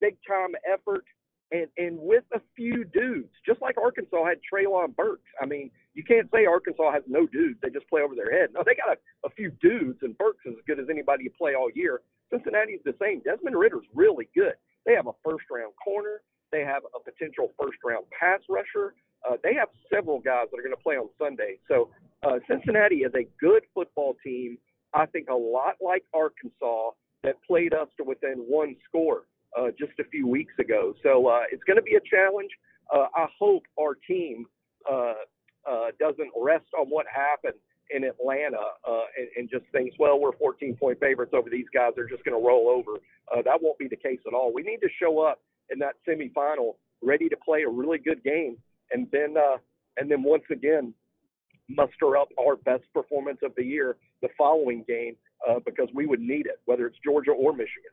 big 0.00 0.16
time 0.26 0.54
effort, 0.66 1.04
and 1.52 1.66
and 1.76 1.98
with 1.98 2.24
a 2.34 2.40
few 2.56 2.84
dudes, 2.84 3.30
just 3.46 3.60
like 3.60 3.76
Arkansas 3.78 4.24
had 4.24 4.38
Treylon 4.42 4.94
Burks. 4.94 5.28
I 5.40 5.46
mean, 5.46 5.70
you 5.94 6.04
can't 6.04 6.28
say 6.32 6.46
Arkansas 6.46 6.92
has 6.92 7.02
no 7.06 7.26
dudes; 7.26 7.58
they 7.62 7.70
just 7.70 7.88
play 7.88 8.02
over 8.02 8.14
their 8.14 8.30
head. 8.30 8.50
No, 8.54 8.62
they 8.64 8.74
got 8.74 8.96
a, 8.96 9.26
a 9.26 9.30
few 9.30 9.50
dudes, 9.60 9.98
and 10.02 10.16
Burks 10.18 10.44
is 10.46 10.54
as 10.56 10.64
good 10.66 10.78
as 10.78 10.86
anybody 10.90 11.24
you 11.24 11.30
play 11.36 11.54
all 11.54 11.70
year. 11.74 12.00
Cincinnati's 12.30 12.80
the 12.84 12.94
same. 13.00 13.20
Desmond 13.20 13.56
Ridder's 13.56 13.86
really 13.94 14.28
good. 14.34 14.54
They 14.86 14.94
have 14.94 15.06
a 15.06 15.12
first 15.24 15.44
round 15.50 15.72
corner. 15.82 16.22
They 16.52 16.64
have 16.64 16.82
a 16.94 17.00
potential 17.00 17.52
first 17.60 17.78
round 17.84 18.06
pass 18.18 18.40
rusher. 18.48 18.94
Uh, 19.28 19.36
they 19.42 19.54
have 19.54 19.68
several 19.92 20.18
guys 20.18 20.46
that 20.50 20.58
are 20.58 20.62
going 20.62 20.74
to 20.74 20.82
play 20.82 20.96
on 20.96 21.08
Sunday. 21.18 21.58
So 21.68 21.90
uh, 22.22 22.38
Cincinnati 22.48 23.02
is 23.02 23.12
a 23.14 23.28
good 23.40 23.62
football 23.74 24.16
team. 24.24 24.56
I 24.94 25.06
think 25.06 25.28
a 25.28 25.34
lot 25.34 25.76
like 25.80 26.04
Arkansas 26.14 26.90
that 27.22 27.36
played 27.46 27.74
us 27.74 27.88
to 27.98 28.04
within 28.04 28.38
one 28.48 28.76
score 28.88 29.24
uh, 29.58 29.68
just 29.78 29.92
a 30.00 30.04
few 30.04 30.26
weeks 30.26 30.54
ago. 30.58 30.94
So 31.02 31.26
uh, 31.28 31.42
it's 31.50 31.62
going 31.64 31.76
to 31.76 31.82
be 31.82 31.96
a 31.96 32.00
challenge. 32.00 32.50
Uh, 32.94 33.06
I 33.14 33.26
hope 33.38 33.62
our 33.78 33.94
team 33.94 34.46
uh, 34.90 35.14
uh, 35.68 35.86
doesn't 35.98 36.30
rest 36.36 36.66
on 36.78 36.86
what 36.86 37.06
happened 37.12 37.58
in 37.90 38.04
Atlanta 38.04 38.58
uh, 38.88 39.04
and, 39.18 39.28
and 39.36 39.50
just 39.50 39.64
thinks, 39.72 39.96
well, 39.98 40.18
we're 40.20 40.36
14 40.36 40.76
point 40.76 40.98
favorites 41.00 41.32
over 41.34 41.50
these 41.50 41.66
guys. 41.74 41.92
They're 41.96 42.08
just 42.08 42.24
going 42.24 42.40
to 42.40 42.46
roll 42.46 42.68
over. 42.68 42.98
Uh, 43.32 43.42
that 43.42 43.60
won't 43.60 43.78
be 43.78 43.88
the 43.88 43.96
case 43.96 44.20
at 44.26 44.34
all. 44.34 44.52
We 44.54 44.62
need 44.62 44.78
to 44.78 44.88
show 45.00 45.20
up 45.20 45.40
in 45.70 45.78
that 45.80 45.94
semifinal 46.08 46.74
ready 47.02 47.28
to 47.28 47.36
play 47.36 47.62
a 47.62 47.68
really 47.68 47.98
good 47.98 48.22
game, 48.22 48.56
and 48.92 49.06
then 49.12 49.34
uh, 49.36 49.56
and 49.96 50.10
then 50.10 50.22
once 50.22 50.44
again 50.50 50.94
muster 51.68 52.16
up 52.16 52.28
our 52.40 52.56
best 52.56 52.82
performance 52.92 53.38
of 53.44 53.52
the 53.56 53.64
year 53.64 53.96
the 54.22 54.28
following 54.36 54.84
game 54.88 55.14
uh, 55.48 55.60
because 55.64 55.88
we 55.94 56.06
would 56.06 56.20
need 56.20 56.46
it, 56.46 56.60
whether 56.64 56.86
it's 56.86 56.98
Georgia 57.04 57.30
or 57.30 57.52
Michigan. 57.52 57.92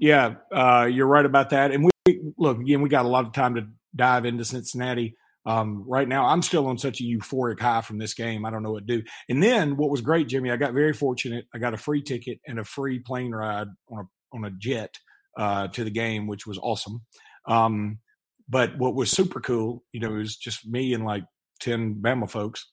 Yeah, 0.00 0.36
uh, 0.52 0.88
you're 0.90 1.06
right 1.06 1.26
about 1.26 1.50
that. 1.50 1.72
And 1.72 1.84
we 2.06 2.20
look 2.38 2.58
again. 2.60 2.82
We 2.82 2.90
got 2.90 3.06
a 3.06 3.08
lot 3.08 3.26
of 3.26 3.34
time 3.34 3.56
to 3.56 3.68
dive 3.94 4.26
into 4.26 4.44
Cincinnati. 4.46 5.16
um, 5.46 5.84
right 5.88 6.08
now 6.08 6.26
I'm 6.26 6.42
still 6.42 6.66
on 6.68 6.78
such 6.78 7.00
a 7.00 7.04
euphoric 7.04 7.60
high 7.60 7.82
from 7.82 7.98
this 7.98 8.14
game. 8.14 8.44
I 8.46 8.50
don't 8.50 8.62
know 8.62 8.72
what 8.72 8.86
to 8.86 8.98
do. 8.98 9.04
And 9.28 9.42
then 9.42 9.76
what 9.76 9.90
was 9.90 10.00
great, 10.02 10.28
Jimmy, 10.28 10.50
I 10.50 10.56
got 10.56 10.74
very 10.74 10.92
fortunate. 10.92 11.46
I 11.54 11.58
got 11.58 11.74
a 11.74 11.78
free 11.78 12.02
ticket 12.02 12.40
and 12.46 12.58
a 12.58 12.64
free 12.64 13.00
plane 13.00 13.32
ride 13.32 13.68
on 13.90 14.00
a 14.00 14.36
on 14.36 14.44
a 14.44 14.50
jet 14.52 14.98
uh, 15.38 15.68
to 15.68 15.84
the 15.84 15.90
game, 15.90 16.26
which 16.26 16.46
was 16.46 16.58
awesome. 16.58 17.02
Um, 17.46 18.00
but 18.48 18.78
what 18.78 18.94
was 18.94 19.10
super 19.10 19.40
cool, 19.40 19.84
you 19.92 20.00
know, 20.00 20.14
it 20.14 20.18
was 20.18 20.36
just 20.36 20.66
me 20.68 20.94
and 20.94 21.04
like 21.04 21.24
ten 21.60 21.96
Bama 21.96 22.30
folks. 22.30 22.70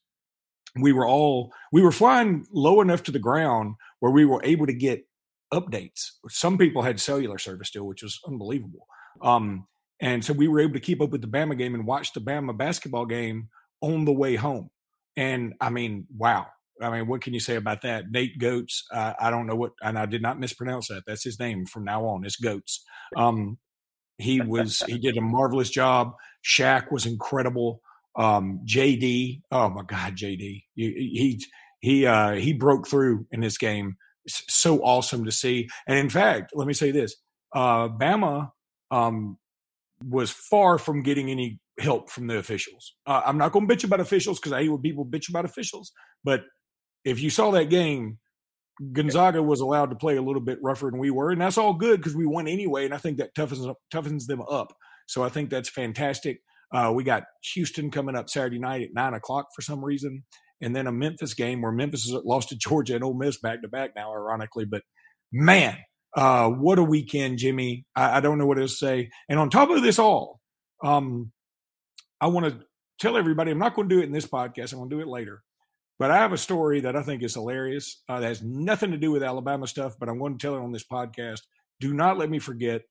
We 0.79 0.93
were 0.93 1.07
all 1.07 1.53
we 1.71 1.81
were 1.81 1.91
flying 1.93 2.45
low 2.53 2.81
enough 2.81 3.03
to 3.03 3.11
the 3.11 3.19
ground 3.19 3.75
where 3.99 4.11
we 4.11 4.25
were 4.25 4.41
able 4.43 4.67
to 4.67 4.73
get 4.73 5.06
updates. 5.53 6.11
Some 6.29 6.57
people 6.57 6.81
had 6.81 6.99
cellular 6.99 7.37
service 7.37 7.69
still, 7.69 7.85
which 7.85 8.03
was 8.03 8.19
unbelievable. 8.27 8.87
Um, 9.21 9.67
and 9.99 10.23
so 10.23 10.33
we 10.33 10.47
were 10.47 10.59
able 10.59 10.73
to 10.73 10.79
keep 10.79 11.01
up 11.01 11.09
with 11.09 11.21
the 11.21 11.27
Bama 11.27 11.57
game 11.57 11.73
and 11.73 11.87
watch 11.87 12.13
the 12.13 12.19
Bama 12.19 12.55
basketball 12.57 13.05
game 13.05 13.49
on 13.81 14.05
the 14.05 14.11
way 14.11 14.35
home. 14.35 14.69
And 15.15 15.53
I 15.59 15.69
mean, 15.69 16.05
wow. 16.15 16.47
I 16.79 16.91
mean, 16.91 17.07
what 17.07 17.21
can 17.21 17.33
you 17.33 17.39
say 17.39 17.55
about 17.55 17.81
that? 17.81 18.11
Nate 18.11 18.37
Goats. 18.37 18.83
Uh, 18.93 19.13
I 19.19 19.31
don't 19.31 19.47
know 19.47 19.55
what, 19.55 19.71
and 19.81 19.97
I 19.97 20.05
did 20.05 20.21
not 20.21 20.39
mispronounce 20.39 20.89
that. 20.89 21.03
That's 21.07 21.23
his 21.23 21.39
name 21.39 21.65
from 21.65 21.85
now 21.85 22.05
on. 22.05 22.23
It's 22.23 22.35
Goats. 22.35 22.83
Um, 23.15 23.57
he 24.19 24.41
was, 24.41 24.81
he 24.81 24.99
did 24.99 25.17
a 25.17 25.21
marvelous 25.21 25.71
job. 25.71 26.13
Shaq 26.45 26.91
was 26.91 27.07
incredible. 27.07 27.81
Um, 28.15 28.61
JD. 28.65 29.41
Oh 29.51 29.69
my 29.69 29.83
God, 29.83 30.15
JD. 30.15 30.39
He, 30.39 30.63
he, 30.75 31.45
he, 31.79 32.05
uh, 32.05 32.33
he 32.33 32.53
broke 32.53 32.87
through 32.87 33.25
in 33.31 33.41
this 33.41 33.57
game. 33.57 33.97
So 34.27 34.79
awesome 34.79 35.25
to 35.25 35.31
see. 35.31 35.69
And 35.87 35.97
in 35.97 36.09
fact, 36.09 36.51
let 36.53 36.67
me 36.67 36.73
say 36.73 36.91
this: 36.91 37.15
uh, 37.55 37.89
Bama 37.89 38.51
um, 38.91 39.37
was 40.03 40.31
far 40.31 40.77
from 40.77 41.03
getting 41.03 41.29
any 41.29 41.59
help 41.79 42.09
from 42.09 42.27
the 42.27 42.37
officials. 42.37 42.95
Uh, 43.05 43.21
I'm 43.25 43.37
not 43.37 43.51
going 43.51 43.67
to 43.67 43.75
bitch 43.75 43.83
about 43.83 43.99
officials 43.99 44.39
because 44.39 44.51
I 44.51 44.61
hate 44.63 44.69
when 44.69 44.81
people 44.81 45.05
bitch 45.05 45.29
about 45.29 45.45
officials. 45.45 45.91
But 46.23 46.43
if 47.05 47.21
you 47.21 47.29
saw 47.29 47.51
that 47.51 47.69
game, 47.69 48.17
Gonzaga 48.91 49.41
was 49.41 49.59
allowed 49.59 49.89
to 49.89 49.95
play 49.95 50.17
a 50.17 50.21
little 50.21 50.41
bit 50.41 50.59
rougher 50.61 50.89
than 50.91 50.99
we 50.99 51.09
were, 51.09 51.31
and 51.31 51.41
that's 51.41 51.57
all 51.57 51.73
good 51.73 51.97
because 51.97 52.15
we 52.15 52.25
won 52.25 52.47
anyway. 52.47 52.85
And 52.85 52.93
I 52.93 52.97
think 52.97 53.17
that 53.17 53.35
toughens 53.35 53.73
toughens 53.93 54.27
them 54.27 54.41
up. 54.41 54.73
So 55.07 55.23
I 55.23 55.29
think 55.29 55.49
that's 55.49 55.69
fantastic. 55.69 56.41
Uh, 56.71 56.91
we 56.93 57.03
got 57.03 57.23
Houston 57.53 57.89
coming 57.89 58.15
up 58.15 58.29
Saturday 58.29 58.59
night 58.59 58.81
at 58.81 58.93
nine 58.93 59.13
o'clock 59.13 59.47
for 59.55 59.61
some 59.61 59.83
reason, 59.83 60.23
and 60.61 60.75
then 60.75 60.87
a 60.87 60.91
Memphis 60.91 61.33
game 61.33 61.61
where 61.61 61.71
Memphis 61.71 62.11
lost 62.25 62.49
to 62.49 62.55
Georgia 62.55 62.95
and 62.95 63.03
Ole 63.03 63.13
Miss 63.13 63.39
back 63.39 63.61
to 63.61 63.67
back 63.67 63.91
now, 63.95 64.11
ironically. 64.11 64.65
But 64.65 64.83
man, 65.31 65.77
uh, 66.15 66.49
what 66.49 66.79
a 66.79 66.83
weekend, 66.83 67.37
Jimmy. 67.37 67.85
I, 67.95 68.17
I, 68.17 68.19
don't 68.21 68.37
know 68.37 68.47
what 68.47 68.55
to 68.55 68.67
say. 68.67 69.09
And 69.29 69.39
on 69.39 69.49
top 69.49 69.69
of 69.69 69.83
this 69.83 69.99
all, 69.99 70.39
um, 70.83 71.31
I 72.19 72.27
want 72.27 72.47
to 72.47 72.65
tell 72.99 73.17
everybody 73.17 73.51
I'm 73.51 73.59
not 73.59 73.75
going 73.75 73.87
to 73.89 73.95
do 73.95 74.01
it 74.01 74.05
in 74.05 74.11
this 74.11 74.25
podcast. 74.25 74.71
I'm 74.73 74.79
going 74.79 74.89
to 74.89 74.95
do 74.95 75.01
it 75.01 75.07
later. 75.07 75.43
But 75.99 76.11
I 76.11 76.17
have 76.17 76.33
a 76.33 76.37
story 76.37 76.81
that 76.81 76.95
I 76.95 77.01
think 77.01 77.23
is 77.23 77.33
hilarious. 77.33 78.01
Uh, 78.07 78.19
that 78.19 78.27
has 78.27 78.43
nothing 78.43 78.91
to 78.91 78.97
do 78.97 79.11
with 79.11 79.23
Alabama 79.23 79.67
stuff, 79.67 79.95
but 79.99 80.09
I'm 80.09 80.19
going 80.19 80.37
to 80.37 80.41
tell 80.41 80.55
it 80.55 80.61
on 80.61 80.71
this 80.71 80.85
podcast. 80.85 81.41
Do 81.79 81.93
not 81.93 82.17
let 82.17 82.29
me 82.29 82.39
forget. 82.39 82.81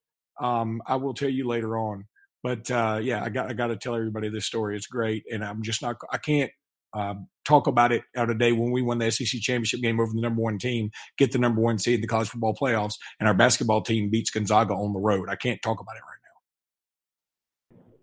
Um, 0.41 0.83
I 0.87 0.97
will 0.97 1.15
tell 1.15 1.29
you 1.29 1.47
later 1.47 1.79
on. 1.79 2.05
But 2.43 2.71
uh, 2.71 3.01
yeah, 3.03 3.25
I 3.25 3.29
got 3.29 3.49
I 3.49 3.55
got 3.55 3.69
to 3.69 3.77
tell 3.77 3.97
everybody 3.97 4.29
this 4.29 4.47
story. 4.47 4.77
It's 4.77 4.87
great, 4.87 5.25
and 5.33 5.45
I'm 5.45 5.63
just 5.63 5.83
not. 5.83 5.97
I 6.13 6.19
can't 6.19 6.51
um, 6.93 7.29
talk 7.45 7.67
about 7.67 7.93
it 7.93 8.03
out 8.17 8.31
of 8.31 8.39
day 8.39 8.53
when 8.53 8.71
we 8.71 8.83
won 8.83 8.99
the 8.99 9.11
SEC 9.11 9.41
championship 9.41 9.81
game 9.81 10.01
over 10.01 10.13
the 10.13 10.21
number 10.21 10.43
one 10.43 10.59
team, 10.59 10.91
get 11.19 11.33
the 11.33 11.39
number 11.39 11.61
one 11.61 11.79
seed 11.79 11.97
in 11.97 12.01
the 12.01 12.07
college 12.07 12.29
football 12.29 12.55
playoffs, 12.55 12.95
and 13.21 13.29
our 13.29 13.35
basketball 13.35 13.83
team 13.83 14.11
beats 14.11 14.31
Gonzaga 14.31 14.75
on 14.75 14.93
the 14.93 15.01
road. 15.01 15.29
I 15.29 15.37
can't 15.37 15.61
talk 15.63 15.81
about 15.81 15.97
it 15.97 16.03
right 16.03 16.19
now. 16.23 16.27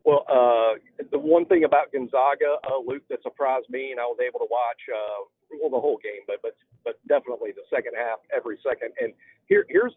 Well, 0.06 0.26
uh, 0.28 1.06
the 1.12 1.20
one 1.20 1.46
thing 1.46 1.64
about 1.64 1.92
Gonzaga, 1.92 2.58
uh, 2.70 2.80
Luke, 2.86 3.04
that 3.10 3.24
surprised 3.24 3.70
me, 3.70 3.92
and 3.92 4.00
I 4.00 4.06
was 4.06 4.18
able 4.26 4.40
to 4.40 4.48
watch 4.50 4.82
uh, 4.92 5.58
well 5.62 5.70
the 5.70 5.80
whole 5.80 6.00
game, 6.04 6.24
but 6.28 6.42
but 6.42 6.56
but 6.84 7.00
definitely 7.08 7.52
the 7.52 7.64
second 7.70 7.94
half, 7.98 8.20
every 8.36 8.58
second. 8.64 8.92
And 9.00 9.14
here 9.48 9.66
here's 9.70 9.94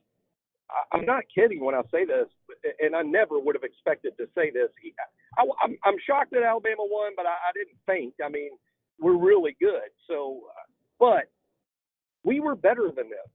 I'm 0.92 1.04
not 1.04 1.24
kidding 1.32 1.64
when 1.64 1.74
I 1.74 1.82
say 1.92 2.04
this, 2.04 2.26
and 2.80 2.96
I 2.96 3.02
never 3.02 3.38
would 3.38 3.54
have 3.54 3.62
expected 3.62 4.16
to 4.18 4.26
say 4.34 4.50
this. 4.50 4.68
I, 5.38 5.44
am 5.86 5.96
shocked 6.06 6.32
that 6.32 6.42
Alabama 6.42 6.82
won, 6.82 7.12
but 7.16 7.26
I, 7.26 7.34
I 7.34 7.50
didn't 7.54 7.78
faint. 7.86 8.14
I 8.24 8.28
mean, 8.28 8.50
we're 8.98 9.16
really 9.16 9.56
good. 9.60 9.90
So, 10.08 10.40
uh, 10.50 10.70
but 10.98 11.30
we 12.24 12.40
were 12.40 12.56
better 12.56 12.90
than 12.94 13.08
them. 13.08 13.26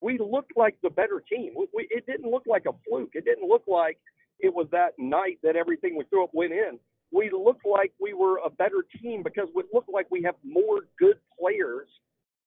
We 0.00 0.18
looked 0.18 0.52
like 0.56 0.76
the 0.82 0.90
better 0.90 1.22
team. 1.30 1.52
We, 1.56 1.66
we, 1.74 1.88
it 1.90 2.06
didn't 2.06 2.30
look 2.30 2.44
like 2.46 2.64
a 2.66 2.72
fluke. 2.88 3.10
It 3.14 3.24
didn't 3.24 3.48
look 3.48 3.64
like 3.66 3.98
it 4.38 4.52
was 4.52 4.66
that 4.72 4.92
night 4.98 5.38
that 5.42 5.56
everything 5.56 5.96
we 5.96 6.04
threw 6.04 6.24
up 6.24 6.30
went 6.32 6.52
in. 6.52 6.78
We 7.12 7.30
looked 7.30 7.66
like 7.66 7.92
we 8.00 8.14
were 8.14 8.38
a 8.44 8.50
better 8.50 8.84
team 9.02 9.22
because 9.22 9.48
it 9.54 9.66
looked 9.74 9.90
like 9.92 10.06
we 10.10 10.22
have 10.22 10.36
more 10.44 10.80
good 10.98 11.18
players 11.38 11.88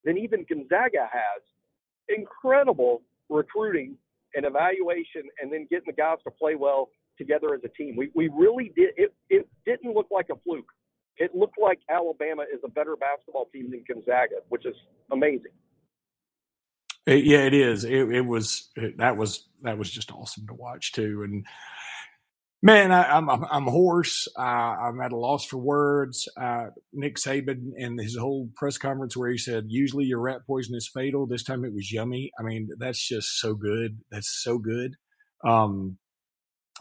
than 0.03 0.17
even 0.17 0.45
Gonzaga 0.49 1.07
has. 1.11 1.41
Incredible 2.09 3.01
recruiting 3.29 3.95
and 4.35 4.45
evaluation, 4.45 5.23
and 5.41 5.51
then 5.53 5.67
getting 5.69 5.85
the 5.87 5.93
guys 5.93 6.17
to 6.23 6.31
play 6.31 6.55
well 6.55 6.89
together 7.17 7.53
as 7.53 7.61
a 7.63 7.69
team. 7.69 7.95
We 7.95 8.09
we 8.15 8.29
really 8.29 8.71
did. 8.75 8.91
It 8.97 9.13
it 9.29 9.47
didn't 9.65 9.93
look 9.93 10.07
like 10.11 10.27
a 10.31 10.35
fluke 10.43 10.71
it 11.17 11.35
looked 11.35 11.57
like 11.61 11.79
Alabama 11.89 12.43
is 12.43 12.59
a 12.65 12.69
better 12.69 12.95
basketball 12.95 13.47
team 13.53 13.71
than 13.71 13.83
Gonzaga, 13.87 14.37
which 14.49 14.65
is 14.65 14.75
amazing. 15.11 15.51
It, 17.05 17.25
yeah, 17.25 17.39
it 17.39 17.53
is. 17.53 17.83
It, 17.83 18.09
it 18.11 18.25
was 18.25 18.69
it, 18.75 18.97
that 18.97 19.17
was 19.17 19.47
that 19.61 19.77
was 19.77 19.91
just 19.91 20.11
awesome 20.11 20.47
to 20.47 20.53
watch 20.53 20.93
too. 20.93 21.21
And 21.23 21.45
man, 22.61 22.91
I, 22.91 23.17
am 23.17 23.29
I'm, 23.29 23.45
I'm 23.51 23.67
hoarse. 23.67 24.27
Uh, 24.37 24.41
I'm 24.41 25.01
at 25.01 25.11
a 25.11 25.17
loss 25.17 25.45
for 25.45 25.57
words. 25.57 26.29
Uh, 26.39 26.67
Nick 26.93 27.17
Saban 27.17 27.71
and 27.77 27.99
his 27.99 28.17
whole 28.17 28.49
press 28.55 28.77
conference 28.77 29.17
where 29.17 29.29
he 29.29 29.37
said, 29.37 29.65
"Usually 29.67 30.05
your 30.05 30.21
rat 30.21 30.47
poison 30.47 30.75
is 30.75 30.89
fatal. 30.91 31.27
This 31.27 31.43
time 31.43 31.65
it 31.65 31.73
was 31.73 31.91
yummy." 31.91 32.31
I 32.39 32.43
mean, 32.43 32.69
that's 32.79 33.05
just 33.05 33.39
so 33.39 33.53
good. 33.53 33.99
That's 34.09 34.41
so 34.41 34.57
good. 34.57 34.95
Um, 35.45 35.97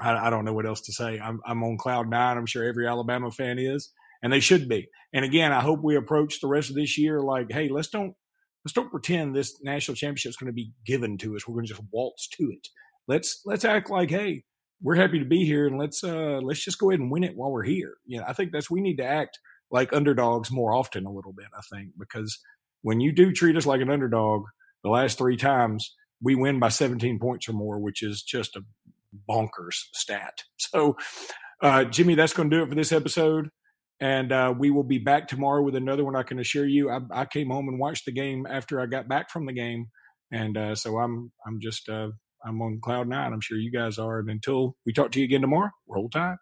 I, 0.01 0.29
I 0.29 0.31
don't 0.31 0.45
know 0.45 0.55
what 0.55 0.67
else 0.67 0.83
to 0.83 0.93
say. 0.93 1.19
I'm 1.19 1.41
I'm 1.45 1.65
on 1.65 1.79
cloud 1.79 2.09
nine. 2.09 2.39
I'm 2.39 2.47
sure 2.47 2.65
every 2.65 2.87
Alabama 2.87 3.33
fan 3.33 3.59
is 3.59 3.91
and 4.23 4.33
they 4.33 4.41
should 4.41 4.69
be. 4.69 4.89
And 5.13 5.25
again, 5.25 5.53
I 5.53 5.61
hope 5.61 5.81
we 5.83 5.97
approach 5.97 6.41
the 6.41 6.49
rest 6.49 6.71
of 6.71 6.77
this 6.77 6.97
year 6.99 7.21
like, 7.21 7.51
hey, 7.51 7.69
let's 7.69 7.89
don't 7.89 8.15
let's 8.65 8.73
don't 8.73 8.91
pretend 8.91 9.35
this 9.35 9.61
national 9.63 9.97
championship 9.97 10.31
is 10.31 10.37
going 10.37 10.51
to 10.51 10.55
be 10.55 10.73
given 10.87 11.19
to 11.19 11.37
us. 11.37 11.47
We're 11.47 11.55
going 11.55 11.67
to 11.67 11.75
just 11.75 11.85
waltz 11.91 12.29
to 12.29 12.45
it. 12.45 12.69
Let's 13.09 13.43
let's 13.45 13.65
act 13.65 13.91
like, 13.91 14.11
hey, 14.11 14.45
we're 14.81 14.97
happy 14.97 15.19
to 15.19 15.25
be 15.25 15.45
here, 15.45 15.67
and 15.67 15.79
let's 15.79 16.03
uh 16.05 16.41
let's 16.43 16.65
just 16.65 16.79
go 16.79 16.91
ahead 16.91 17.01
and 17.01 17.11
win 17.11 17.25
it 17.25 17.37
while 17.37 17.51
we're 17.51 17.65
here. 17.65 17.95
You 18.07 18.19
know, 18.19 18.25
I 18.27 18.33
think 18.33 18.53
that's 18.53 18.71
we 18.71 18.81
need 18.81 18.97
to 18.97 19.05
act 19.05 19.39
like 19.71 19.93
underdogs 19.93 20.51
more 20.51 20.73
often 20.73 21.07
a 21.07 21.13
little 21.13 21.33
bit. 21.33 21.47
I 21.57 21.63
think 21.75 21.91
because 21.99 22.39
when 22.83 23.01
you 23.01 23.13
do 23.13 23.33
treat 23.33 23.57
us 23.57 23.67
like 23.67 23.81
an 23.81 23.91
underdog, 23.91 24.45
the 24.83 24.91
last 24.91 25.19
three 25.19 25.37
times 25.37 25.95
we 26.21 26.35
win 26.35 26.61
by 26.61 26.69
17 26.69 27.19
points 27.19 27.49
or 27.49 27.53
more, 27.53 27.81
which 27.81 28.03
is 28.03 28.23
just 28.23 28.57
a 28.57 28.63
bonkers 29.29 29.87
stat. 29.93 30.43
So, 30.73 30.97
uh, 31.61 31.85
Jimmy, 31.85 32.15
that's 32.15 32.33
going 32.33 32.49
to 32.49 32.57
do 32.57 32.63
it 32.63 32.69
for 32.71 32.75
this 32.75 32.93
episode. 32.93 33.51
And 34.03 34.33
uh, 34.33 34.53
we 34.59 34.73
will 34.73 34.83
be 34.83 34.99
back 34.99 35.29
tomorrow 35.29 35.63
with 35.63 35.77
another 35.77 36.05
one. 36.05 36.17
I 36.17 36.25
can 36.25 36.41
assure 36.41 36.67
you. 36.67 36.91
I, 36.91 36.99
I, 37.13 37.25
came 37.25 37.51
home 37.51 37.69
and 37.69 37.79
watched 37.79 38.05
the 38.05 38.11
game 38.11 38.49
after 38.51 38.81
I 38.81 38.87
got 38.87 39.07
back 39.07 39.31
from 39.31 39.47
the 39.47 39.53
game, 39.53 39.91
and 40.33 40.57
uh, 40.59 40.75
so 40.75 40.99
I'm 40.99 41.31
I'm 41.47 41.61
just 41.61 41.89
uh, 41.89 42.09
I'm 42.45 42.61
on 42.61 42.81
cloud 42.83 43.07
nine. 43.07 43.33
I'm 43.33 43.41
sure 43.41 43.57
you 43.57 43.71
guys 43.71 44.01
are. 44.01 44.19
And 44.19 44.29
until 44.29 44.75
we 44.85 44.93
talk 44.93 45.13
to 45.13 45.21
you 45.21 45.25
again 45.25 45.43
tomorrow, 45.43 45.71
roll 45.89 46.11
tide. 46.11 46.35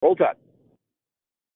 Roll 0.00 0.14
tide. 0.14 0.36